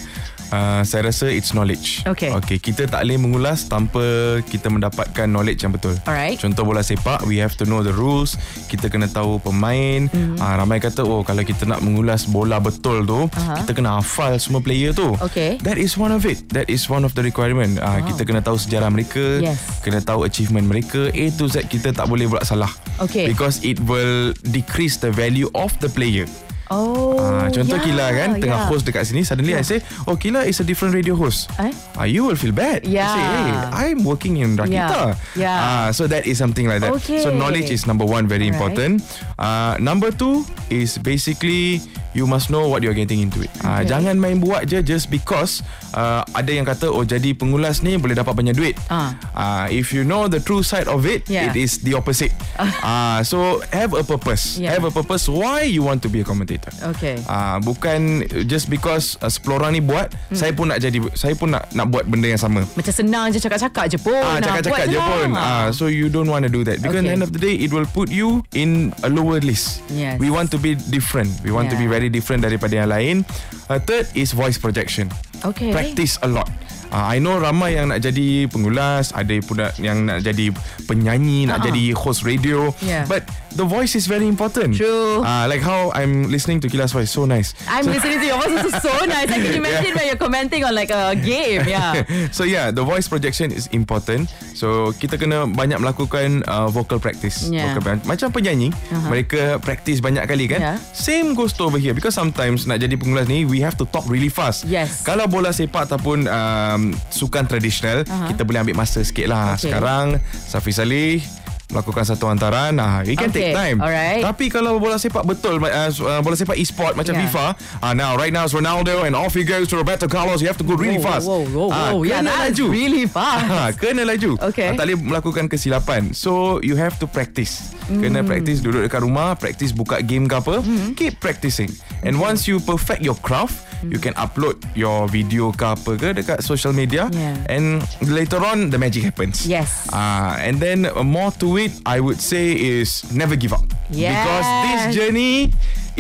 uh, 0.51 0.83
saya 0.85 1.09
rasa 1.09 1.31
it's 1.31 1.55
knowledge. 1.55 2.03
Okay. 2.05 2.35
Okay, 2.35 2.59
kita 2.61 2.91
tak 2.91 3.07
boleh 3.07 3.17
mengulas 3.21 3.69
tanpa 3.71 4.03
kita 4.45 4.69
mendapatkan 4.69 5.31
knowledge 5.31 5.65
yang 5.65 5.73
betul. 5.73 5.97
Alright. 6.05 6.37
Contoh 6.37 6.67
bola 6.67 6.83
sepak, 6.83 7.25
we 7.25 7.41
have 7.41 7.57
to 7.57 7.65
know 7.65 7.81
the 7.81 7.95
rules. 7.95 8.37
Kita 8.69 8.91
kena 8.93 9.09
tahu 9.09 9.41
pemain. 9.41 10.11
Mm-hmm. 10.11 10.43
Uh, 10.43 10.55
ramai 10.59 10.83
kata, 10.83 11.07
oh 11.07 11.23
kalau 11.23 11.47
kita 11.47 11.65
nak 11.65 11.81
mengulas 11.81 12.27
bola 12.29 12.59
betul 12.59 13.07
tu, 13.07 13.31
uh-huh. 13.31 13.57
kita 13.63 13.71
kena 13.73 14.03
hafal 14.03 14.37
semua 14.37 14.61
player 14.61 14.91
tu. 14.91 15.15
Okay. 15.23 15.57
That 15.63 15.79
is 15.79 15.95
one 15.95 16.11
of 16.11 16.27
it. 16.27 16.43
That 16.51 16.67
is 16.67 16.89
one 16.91 17.07
of 17.07 17.15
the 17.15 17.23
requirement. 17.23 17.79
Uh, 17.79 18.03
wow. 18.03 18.07
Kita 18.11 18.27
kena 18.27 18.41
tahu 18.43 18.59
sejarah 18.59 18.91
mereka. 18.91 19.39
Yes. 19.39 19.61
Kena 19.85 20.03
tahu 20.03 20.27
achievement 20.27 20.67
mereka. 20.67 21.13
A 21.15 21.25
to 21.39 21.47
Z 21.47 21.71
kita 21.71 21.95
tak 21.95 22.11
boleh 22.11 22.27
buat 22.27 22.43
salah. 22.43 22.73
Okay. 22.99 23.29
Because 23.29 23.63
it 23.63 23.79
will 23.85 24.33
decrease 24.51 24.97
the 24.99 25.13
value 25.13 25.49
of 25.55 25.71
the 25.79 25.91
player. 25.93 26.27
Oh. 26.73 27.21
Ah, 27.21 27.53
contoh 27.53 27.77
yeah, 27.77 27.85
Kila 27.85 28.07
kan 28.11 28.29
Tengah 28.41 28.61
yeah. 28.65 28.71
host 28.73 28.89
dekat 28.89 29.05
sini 29.05 29.21
Suddenly 29.21 29.53
I 29.53 29.61
say 29.61 29.85
Oh 30.09 30.17
Kila 30.17 30.49
is 30.49 30.57
a 30.61 30.67
different 30.67 30.97
radio 30.97 31.13
host 31.13 31.53
Eh? 31.61 31.69
ah, 31.95 32.09
You 32.09 32.25
will 32.25 32.41
feel 32.41 32.57
bad 32.57 32.89
Yeah. 32.89 33.05
I 33.05 33.13
say 33.13 33.25
hey 33.25 33.53
I'm 33.93 34.01
working 34.01 34.41
in 34.41 34.57
Rakita 34.57 35.13
Yeah. 35.37 35.37
Yeah. 35.37 35.59
Ah, 35.61 35.89
So 35.93 36.09
that 36.09 36.25
is 36.25 36.41
something 36.41 36.65
like 36.65 36.81
that 36.81 36.97
Okay. 36.97 37.21
So 37.21 37.29
knowledge 37.29 37.69
is 37.69 37.85
number 37.85 38.09
one 38.09 38.25
Very 38.25 38.49
Alright. 38.49 38.57
important 38.57 39.05
uh, 39.37 39.77
Number 39.77 40.09
two 40.09 40.45
Is 40.73 40.97
basically 40.97 41.85
You 42.15 42.25
must 42.25 42.49
know 42.49 42.67
what 42.67 42.81
you're 42.81 42.95
getting 42.95 43.19
into 43.21 43.43
it 43.43 43.51
Ah, 43.61 43.83
Okay. 43.83 43.91
Jangan 43.91 44.15
main 44.17 44.39
buat 44.39 44.65
je 44.65 44.81
Just 44.81 45.11
because 45.11 45.61
uh, 45.93 46.23
Ada 46.31 46.51
yang 46.51 46.63
kata 46.63 46.87
Oh 46.87 47.03
jadi 47.03 47.35
pengulas 47.35 47.83
ni 47.83 47.99
Boleh 47.99 48.15
dapat 48.15 48.33
banyak 48.33 48.55
duit 48.55 48.79
Ah. 48.87 49.19
Ah, 49.35 49.65
If 49.67 49.91
you 49.91 50.03
know 50.03 50.27
the 50.27 50.39
true 50.39 50.63
side 50.63 50.87
of 50.87 51.03
it 51.05 51.27
Yeah. 51.27 51.51
It 51.51 51.59
is 51.59 51.83
the 51.83 51.93
opposite 51.93 52.31
Ah, 52.81 53.21
So 53.21 53.59
have 53.71 53.93
a 53.93 54.03
purpose 54.03 54.57
Yeah. 54.57 54.73
Have 54.73 54.87
a 54.87 54.93
purpose 54.93 55.27
Why 55.27 55.67
you 55.67 55.83
want 55.83 56.01
to 56.03 56.09
be 56.09 56.23
a 56.23 56.27
commentator 56.27 56.71
Okay. 56.95 57.19
Ah, 57.27 57.59
bukan 57.59 58.23
just 58.47 58.71
because 58.71 59.19
uh, 59.19 59.29
10 59.29 59.51
orang 59.51 59.75
ni 59.75 59.83
buat, 59.83 60.13
hmm. 60.13 60.37
saya 60.37 60.53
pun 60.55 60.71
nak 60.71 60.79
jadi 60.79 61.03
saya 61.17 61.35
pun 61.35 61.51
nak 61.51 61.67
nak 61.73 61.91
buat 61.91 62.07
benda 62.07 62.29
yang 62.29 62.39
sama. 62.39 62.63
Macam 62.77 62.93
senang 62.93 63.33
je 63.33 63.41
cakap-cakap 63.41 63.91
je 63.91 63.99
pun. 63.99 64.15
Ah, 64.15 64.39
Nak 64.39 64.63
cakap-cakap 64.63 64.71
buat 64.71 64.85
je 64.87 64.99
lah. 65.01 65.09
pun. 65.09 65.29
Ah, 65.35 65.67
so 65.73 65.89
you 65.89 66.07
don't 66.07 66.29
want 66.29 66.45
to 66.45 66.53
do 66.53 66.63
that 66.63 66.79
because 66.79 66.95
Okay. 67.01 67.11
okay. 67.11 67.17
end 67.17 67.25
of 67.25 67.33
the 67.33 67.41
day 67.41 67.57
it 67.57 67.73
will 67.73 67.89
put 67.91 68.13
you 68.13 68.45
in 68.53 68.93
a 69.03 69.09
lower 69.11 69.41
list. 69.43 69.81
Yes. 69.91 70.21
We 70.21 70.29
want 70.31 70.53
to 70.53 70.59
be 70.61 70.77
different. 70.93 71.33
We 71.43 71.51
want 71.51 71.73
to 71.73 71.77
be 71.77 71.89
Yeah. 71.89 71.97
Very 72.05 72.13
different 72.13 72.45
daripada 72.45 72.77
yang 72.77 72.93
lain. 72.93 73.17
Uh, 73.65 73.81
third 73.81 74.05
is 74.13 74.37
voice 74.37 74.61
projection. 74.61 75.09
Okay. 75.41 75.73
Practice 75.73 76.21
a 76.21 76.29
lot. 76.29 76.53
Uh, 76.93 77.09
I 77.09 77.17
know 77.17 77.41
ramai 77.41 77.81
yang 77.81 77.89
nak 77.89 78.05
jadi 78.05 78.45
pengulas, 78.47 79.17
ada 79.17 79.33
pun 79.41 79.57
nak- 79.57 79.81
yang 79.81 80.05
nak 80.05 80.21
jadi 80.21 80.53
penyanyi, 80.85 81.49
nak 81.49 81.65
Uh-uh. 81.65 81.69
jadi 81.73 81.85
host 81.97 82.29
radio. 82.29 82.77
Yeah. 82.85 83.09
But 83.09 83.25
the 83.55 83.65
voice 83.65 83.95
is 83.95 84.07
very 84.07 84.27
important. 84.27 84.75
True. 84.75 85.23
Uh, 85.23 85.47
like 85.47 85.61
how 85.61 85.91
I'm 85.95 86.27
listening 86.27 86.61
to 86.61 86.69
Kila's 86.69 86.93
voice, 86.93 87.11
so 87.11 87.25
nice. 87.25 87.55
I'm 87.67 87.87
listening 87.87 88.19
to 88.19 88.27
your 88.27 88.39
voice. 88.39 88.53
This 88.61 88.67
is 88.71 88.83
so 88.83 88.93
nice. 89.07 89.27
I 89.27 89.39
can 89.39 89.55
imagine 89.55 89.95
when 89.95 90.07
you're 90.07 90.19
commenting 90.19 90.63
on 90.63 90.75
like 90.75 90.91
a 90.91 91.15
game. 91.15 91.65
Yeah. 91.65 92.03
so 92.37 92.43
yeah, 92.43 92.71
the 92.71 92.83
voice 92.83 93.07
projection 93.07 93.51
is 93.51 93.71
important. 93.71 94.29
So 94.55 94.91
kita 94.95 95.17
kena 95.17 95.47
banyak 95.47 95.79
melakukan 95.79 96.43
uh, 96.45 96.67
vocal 96.67 96.99
practice. 96.99 97.47
Yeah. 97.47 97.75
Vocal, 97.75 98.03
macam 98.05 98.31
penyanyi, 98.31 98.71
Uh-huh. 98.85 99.11
mereka 99.11 99.59
practice 99.59 99.99
banyak 99.99 100.23
kali 100.25 100.47
kan. 100.47 100.61
Yeah. 100.61 100.77
Same 100.93 101.35
goes 101.35 101.55
to 101.57 101.67
over 101.67 101.79
here 101.79 101.93
because 101.93 102.15
sometimes 102.15 102.65
nak 102.65 102.79
jadi 102.79 102.95
pengulas 102.95 103.27
ni 103.27 103.43
we 103.45 103.59
have 103.59 103.75
to 103.75 103.87
talk 103.87 104.05
really 104.07 104.31
fast. 104.31 104.65
Yes. 104.65 105.03
Kalau 105.03 105.27
bola 105.27 105.51
sepak 105.51 105.87
ataupun 105.87 106.27
um, 106.27 106.81
sukan 107.11 107.47
tradisional, 107.47 108.03
Uh-huh. 108.05 108.11
uh-huh. 108.11 108.29
kita 108.31 108.43
boleh 108.43 108.61
ambil 108.61 108.77
masa 108.77 109.01
sikit 109.01 109.27
lah. 109.27 109.55
Okay. 109.55 109.69
Sekarang 109.69 110.19
Safi 110.33 110.71
Salih 110.71 111.21
melakukan 111.67 112.05
satu 112.05 112.27
hantaran 112.27 112.73
nah 112.73 113.01
it 113.01 113.17
can 113.17 113.27
Okay, 113.27 113.51
take 113.51 113.57
time 113.57 113.79
alright. 113.79 114.21
tapi 114.21 114.47
kalau 114.47 114.77
bola 114.77 114.95
sepak 114.95 115.25
betul 115.25 115.57
uh, 115.57 115.69
uh, 115.89 116.21
bola 116.21 116.35
sepak 116.35 116.55
e-sport 116.55 116.93
macam 116.93 117.13
Yeah. 117.15 117.25
FIFA 117.25 117.47
uh, 117.81 117.95
now 117.95 118.13
right 118.15 118.31
now 118.31 118.43
it's 118.43 118.53
Ronaldo 118.53 119.03
and 119.03 119.15
off 119.15 119.33
he 119.33 119.43
goes 119.43 119.67
to 119.67 119.77
Roberto 119.77 120.05
Carlos 120.05 120.39
you 120.39 120.47
have 120.47 120.59
to 120.59 120.63
go 120.63 120.75
really 120.75 120.99
Whoa, 120.99 121.09
fast 121.09 121.25
Whoa, 121.25 121.47
whoa, 121.47 121.69
Ah, 121.71 121.91
whoa. 121.91 122.03
Yeah, 122.03 122.21
kena 122.21 122.31
that's 122.31 122.59
laju. 122.59 122.65
really 122.69 123.05
fast. 123.07 123.47
Ha, 123.47 123.61
kena 123.73 124.03
laju. 124.03 124.31
Okay. 124.45 124.69
Ah, 124.69 124.75
tak 124.75 124.85
boleh 124.85 124.99
melakukan 125.01 125.45
kesilapan. 125.47 126.11
So 126.11 126.59
you 126.61 126.75
have 126.75 126.99
to 126.99 127.07
practice. 127.07 127.71
Kena 127.87 128.21
Hmm. 128.21 128.29
practice 128.29 128.59
duduk 128.59 128.83
dekat 128.83 129.01
rumah, 129.01 129.35
practice 129.35 129.71
buka 129.71 129.99
game 130.01 130.27
ke 130.27 130.35
apa. 130.35 130.59
Keep 130.93 131.19
practicing. 131.19 131.71
And 132.03 132.17
once 132.17 132.45
you 132.45 132.59
perfect 132.59 133.01
your 133.01 133.17
craft, 133.17 133.63
you 133.91 133.99
can 133.99 134.15
upload 134.15 134.57
your 134.75 135.09
video 135.09 135.53
ke 135.53 135.65
apa 135.65 135.97
ke 135.99 136.09
dekat 136.17 136.41
social 136.41 136.73
media. 136.73 137.09
Yeah. 137.13 137.37
And 137.53 137.85
later 138.05 138.41
on 138.41 138.71
the 138.71 138.79
magic 138.79 139.05
happens. 139.05 139.45
Yes. 139.45 139.89
Ah, 139.93 140.41
and 140.41 140.57
then 140.61 140.87
uh, 140.87 141.03
more 141.03 141.31
to 141.43 141.57
it, 141.59 141.73
I 141.85 142.01
would 142.01 142.21
say 142.21 142.53
is 142.55 143.05
never 143.13 143.37
give 143.37 143.53
up. 143.53 143.67
Because 143.93 144.49
this 144.65 144.81
Yes. 144.89 144.95
journey 144.97 145.35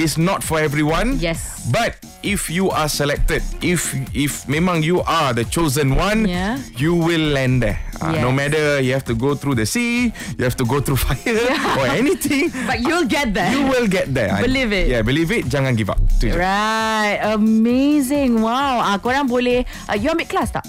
is 0.01 0.17
not 0.17 0.41
for 0.43 0.59
everyone. 0.59 1.21
Yes. 1.21 1.69
But 1.69 2.01
if 2.25 2.49
you 2.49 2.73
are 2.73 2.89
selected, 2.89 3.45
if 3.61 3.93
if 4.17 4.49
memang 4.49 4.81
you 4.81 5.05
are 5.05 5.37
the 5.37 5.45
chosen 5.45 5.95
one, 5.95 6.25
Yeah. 6.25 6.57
you 6.81 6.97
will 6.97 7.37
land 7.37 7.61
there. 7.61 7.79
Uh, 7.99 8.17
No 8.19 8.31
Yes. 8.31 8.37
matter 8.37 8.67
you 8.81 8.93
have 8.93 9.07
to 9.07 9.15
go 9.15 9.35
through 9.35 9.55
the 9.55 9.65
sea, 9.65 10.11
you 10.35 10.43
have 10.43 10.57
to 10.57 10.65
go 10.65 10.81
through 10.81 10.99
fire 11.07 11.39
or 11.79 11.87
anything, 11.89 12.51
But 12.69 12.81
you'll 12.81 13.07
get 13.07 13.31
there. 13.31 13.51
you 13.51 13.67
will 13.67 13.87
get 13.87 14.11
there. 14.11 14.35
Believe 14.41 14.71
it. 14.71 14.87
Yeah, 14.89 15.03
believe 15.03 15.31
it. 15.31 15.47
Jangan 15.47 15.75
give 15.75 15.89
up. 15.89 16.01
Tu 16.19 16.31
je. 16.31 16.35
Right. 16.35 17.19
Amazing. 17.23 18.41
Wow. 18.41 18.81
Ah, 18.81 18.97
korang 18.97 19.27
boleh... 19.27 19.63
Uh, 19.85 19.95
you 19.95 20.09
ambil 20.09 20.27
kelas 20.27 20.51
tak? 20.51 20.65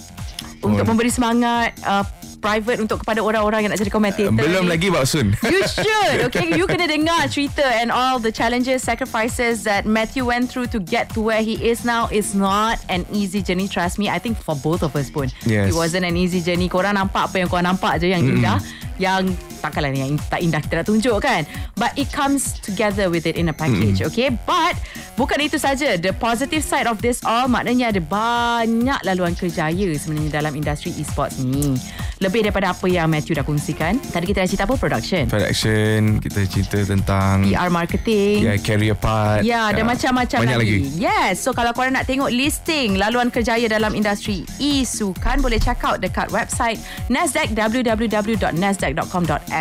Untuk 0.59 0.81
Oh. 0.81 0.89
memberi 0.89 1.09
semangat 1.09 1.77
uh, 1.81 2.01
private 2.45 2.77
untuk 2.77 3.01
kepada 3.01 3.25
orang-orang 3.25 3.65
yang 3.65 3.71
nak 3.73 3.81
jadi 3.81 3.89
commentator. 3.89 4.29
Belum 4.29 4.69
ni. 4.69 4.77
lagi 4.77 4.87
but 4.93 5.09
soon. 5.09 5.33
You 5.55 5.65
should, 5.65 6.29
okay? 6.29 6.53
You 6.53 6.69
kena 6.69 6.85
dengar 6.85 7.25
cerita 7.33 7.65
and 7.65 7.89
all 7.89 8.21
the 8.21 8.29
challenges, 8.29 8.85
sacrifices 8.85 9.65
that 9.65 9.89
Matthew 9.89 10.29
went 10.29 10.53
through 10.53 10.69
to 10.77 10.77
get 10.77 11.09
to 11.17 11.25
where 11.25 11.41
he 11.41 11.57
is 11.57 11.81
now. 11.81 12.05
It's 12.13 12.37
not 12.37 12.77
an 12.93 13.09
easy 13.09 13.41
journey, 13.41 13.65
trust 13.65 13.97
me. 13.97 14.13
I 14.13 14.21
think 14.21 14.37
for 14.37 14.53
both 14.53 14.85
of 14.85 14.93
us 14.93 15.09
pun. 15.09 15.33
Yes. 15.49 15.73
It 15.73 15.75
wasn't 15.75 16.05
an 16.05 16.13
easy 16.13 16.37
journey. 16.37 16.69
Korang 16.69 16.93
nampak 16.93 17.33
apa 17.33 17.41
yang 17.41 17.49
korang 17.49 17.65
nampak 17.65 17.97
je 17.97 18.13
yang 18.13 18.21
mm 18.21 18.37
indah. 18.37 18.59
Yang 19.01 19.33
takkanlah 19.65 19.91
yang 19.91 20.15
tak 20.29 20.39
indah 20.39 20.59
kita 20.59 20.79
nak 20.79 20.85
tunjuk 20.85 21.17
kan. 21.17 21.43
But 21.73 21.91
it 21.95 22.09
comes 22.09 22.57
together 22.61 23.09
with 23.09 23.25
it 23.25 23.35
in 23.35 23.49
a 23.49 23.53
package, 23.53 23.99
mm 23.99 24.07
okay? 24.07 24.29
But 24.31 24.77
bukan 25.15 25.41
itu 25.41 25.57
saja. 25.57 25.97
The 25.97 26.13
positive 26.13 26.61
side 26.61 26.85
of 26.85 27.01
this 27.01 27.21
all 27.21 27.47
maknanya 27.47 27.89
ada 27.89 27.99
banyak 27.99 28.99
laluan 29.01 29.33
kerjaya 29.33 29.87
sebenarnya 29.95 30.31
dalam 30.31 30.53
industri 30.53 30.93
e-sports 30.95 31.41
ni. 31.41 31.75
Lebih 32.21 32.47
daripada 32.47 32.71
apa 32.71 32.85
yang 32.85 33.09
Matthew 33.09 33.35
dah 33.35 33.43
kongsikan. 33.43 33.99
Tadi 33.99 34.23
kita 34.23 34.39
dah 34.39 34.47
cerita 34.47 34.63
apa? 34.63 34.75
Production. 34.75 35.27
Production, 35.27 36.21
kita 36.21 36.39
cerita 36.47 36.77
tentang 36.85 37.43
PR 37.43 37.67
marketing. 37.67 38.35
yeah, 38.41 38.55
career 38.55 38.95
part. 38.95 39.43
Ya, 39.43 39.67
ada 39.67 39.83
Ah, 39.83 39.85
macam-macam 39.85 40.39
Banyak 40.41 40.57
lagi. 40.61 40.77
Yes, 40.95 41.39
so 41.39 41.51
kalau 41.51 41.71
korang 41.71 41.91
nak 41.91 42.05
tengok 42.05 42.29
listing 42.29 42.95
laluan 42.95 43.27
kerjaya 43.27 43.67
dalam 43.67 43.91
industri 43.91 44.43
e-sukan 44.57 45.39
boleh 45.39 45.57
check 45.57 45.81
out 45.83 45.99
dekat 45.99 46.29
website 46.29 46.77
Nasdaq 47.07 47.53
www.nasdaq.com.my 47.53 49.54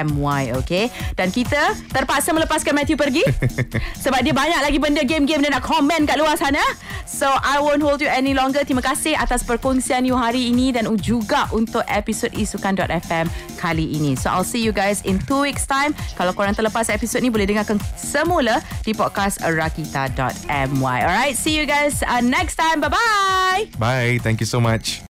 okay? 0.58 0.90
Dan 1.14 1.30
kita 1.30 1.78
terpaksa 1.94 2.34
melepaskan 2.34 2.74
Matthew 2.74 2.98
pergi 2.98 3.22
sebab 4.04 4.20
dia 4.24 4.34
banyak 4.34 4.60
lagi 4.60 4.78
benda 4.82 5.02
game-game 5.06 5.46
dia 5.46 5.50
nak 5.52 5.62
komen 5.62 6.08
kat 6.08 6.18
luar 6.18 6.34
sana. 6.34 6.62
So 7.04 7.30
I 7.30 7.60
won't 7.62 7.84
hold 7.84 8.00
you 8.02 8.10
any 8.10 8.34
longer. 8.34 8.64
Terima 8.66 8.82
kasih 8.82 9.14
atas 9.14 9.44
perkongsian 9.44 10.02
you 10.08 10.16
hari 10.16 10.50
ini 10.50 10.74
dan 10.74 10.88
juga 10.98 11.46
untuk 11.52 11.84
episod 11.86 12.32
isukan.fm 12.32 13.28
kali 13.60 13.86
ini. 13.94 14.16
So 14.16 14.32
I'll 14.32 14.46
see 14.46 14.64
you 14.64 14.72
guys 14.74 15.04
in 15.04 15.20
two 15.22 15.44
weeks 15.44 15.68
time. 15.68 15.92
Kalau 16.16 16.32
korang 16.32 16.56
terlepas 16.56 16.88
episod 16.90 17.20
ni 17.22 17.30
boleh 17.30 17.46
dengarkan 17.46 17.78
semula 17.94 18.64
di 18.82 18.96
podcast 18.96 19.40
rakita.my. 19.44 20.98
Alright, 21.04 21.36
see 21.36 21.54
you 21.54 21.68
guys 21.68 22.02
uh, 22.04 22.24
next 22.24 22.56
time. 22.56 22.82
Bye-bye. 22.82 23.78
Bye. 23.78 24.18
Thank 24.22 24.40
you 24.40 24.48
so 24.48 24.60
much. 24.60 25.02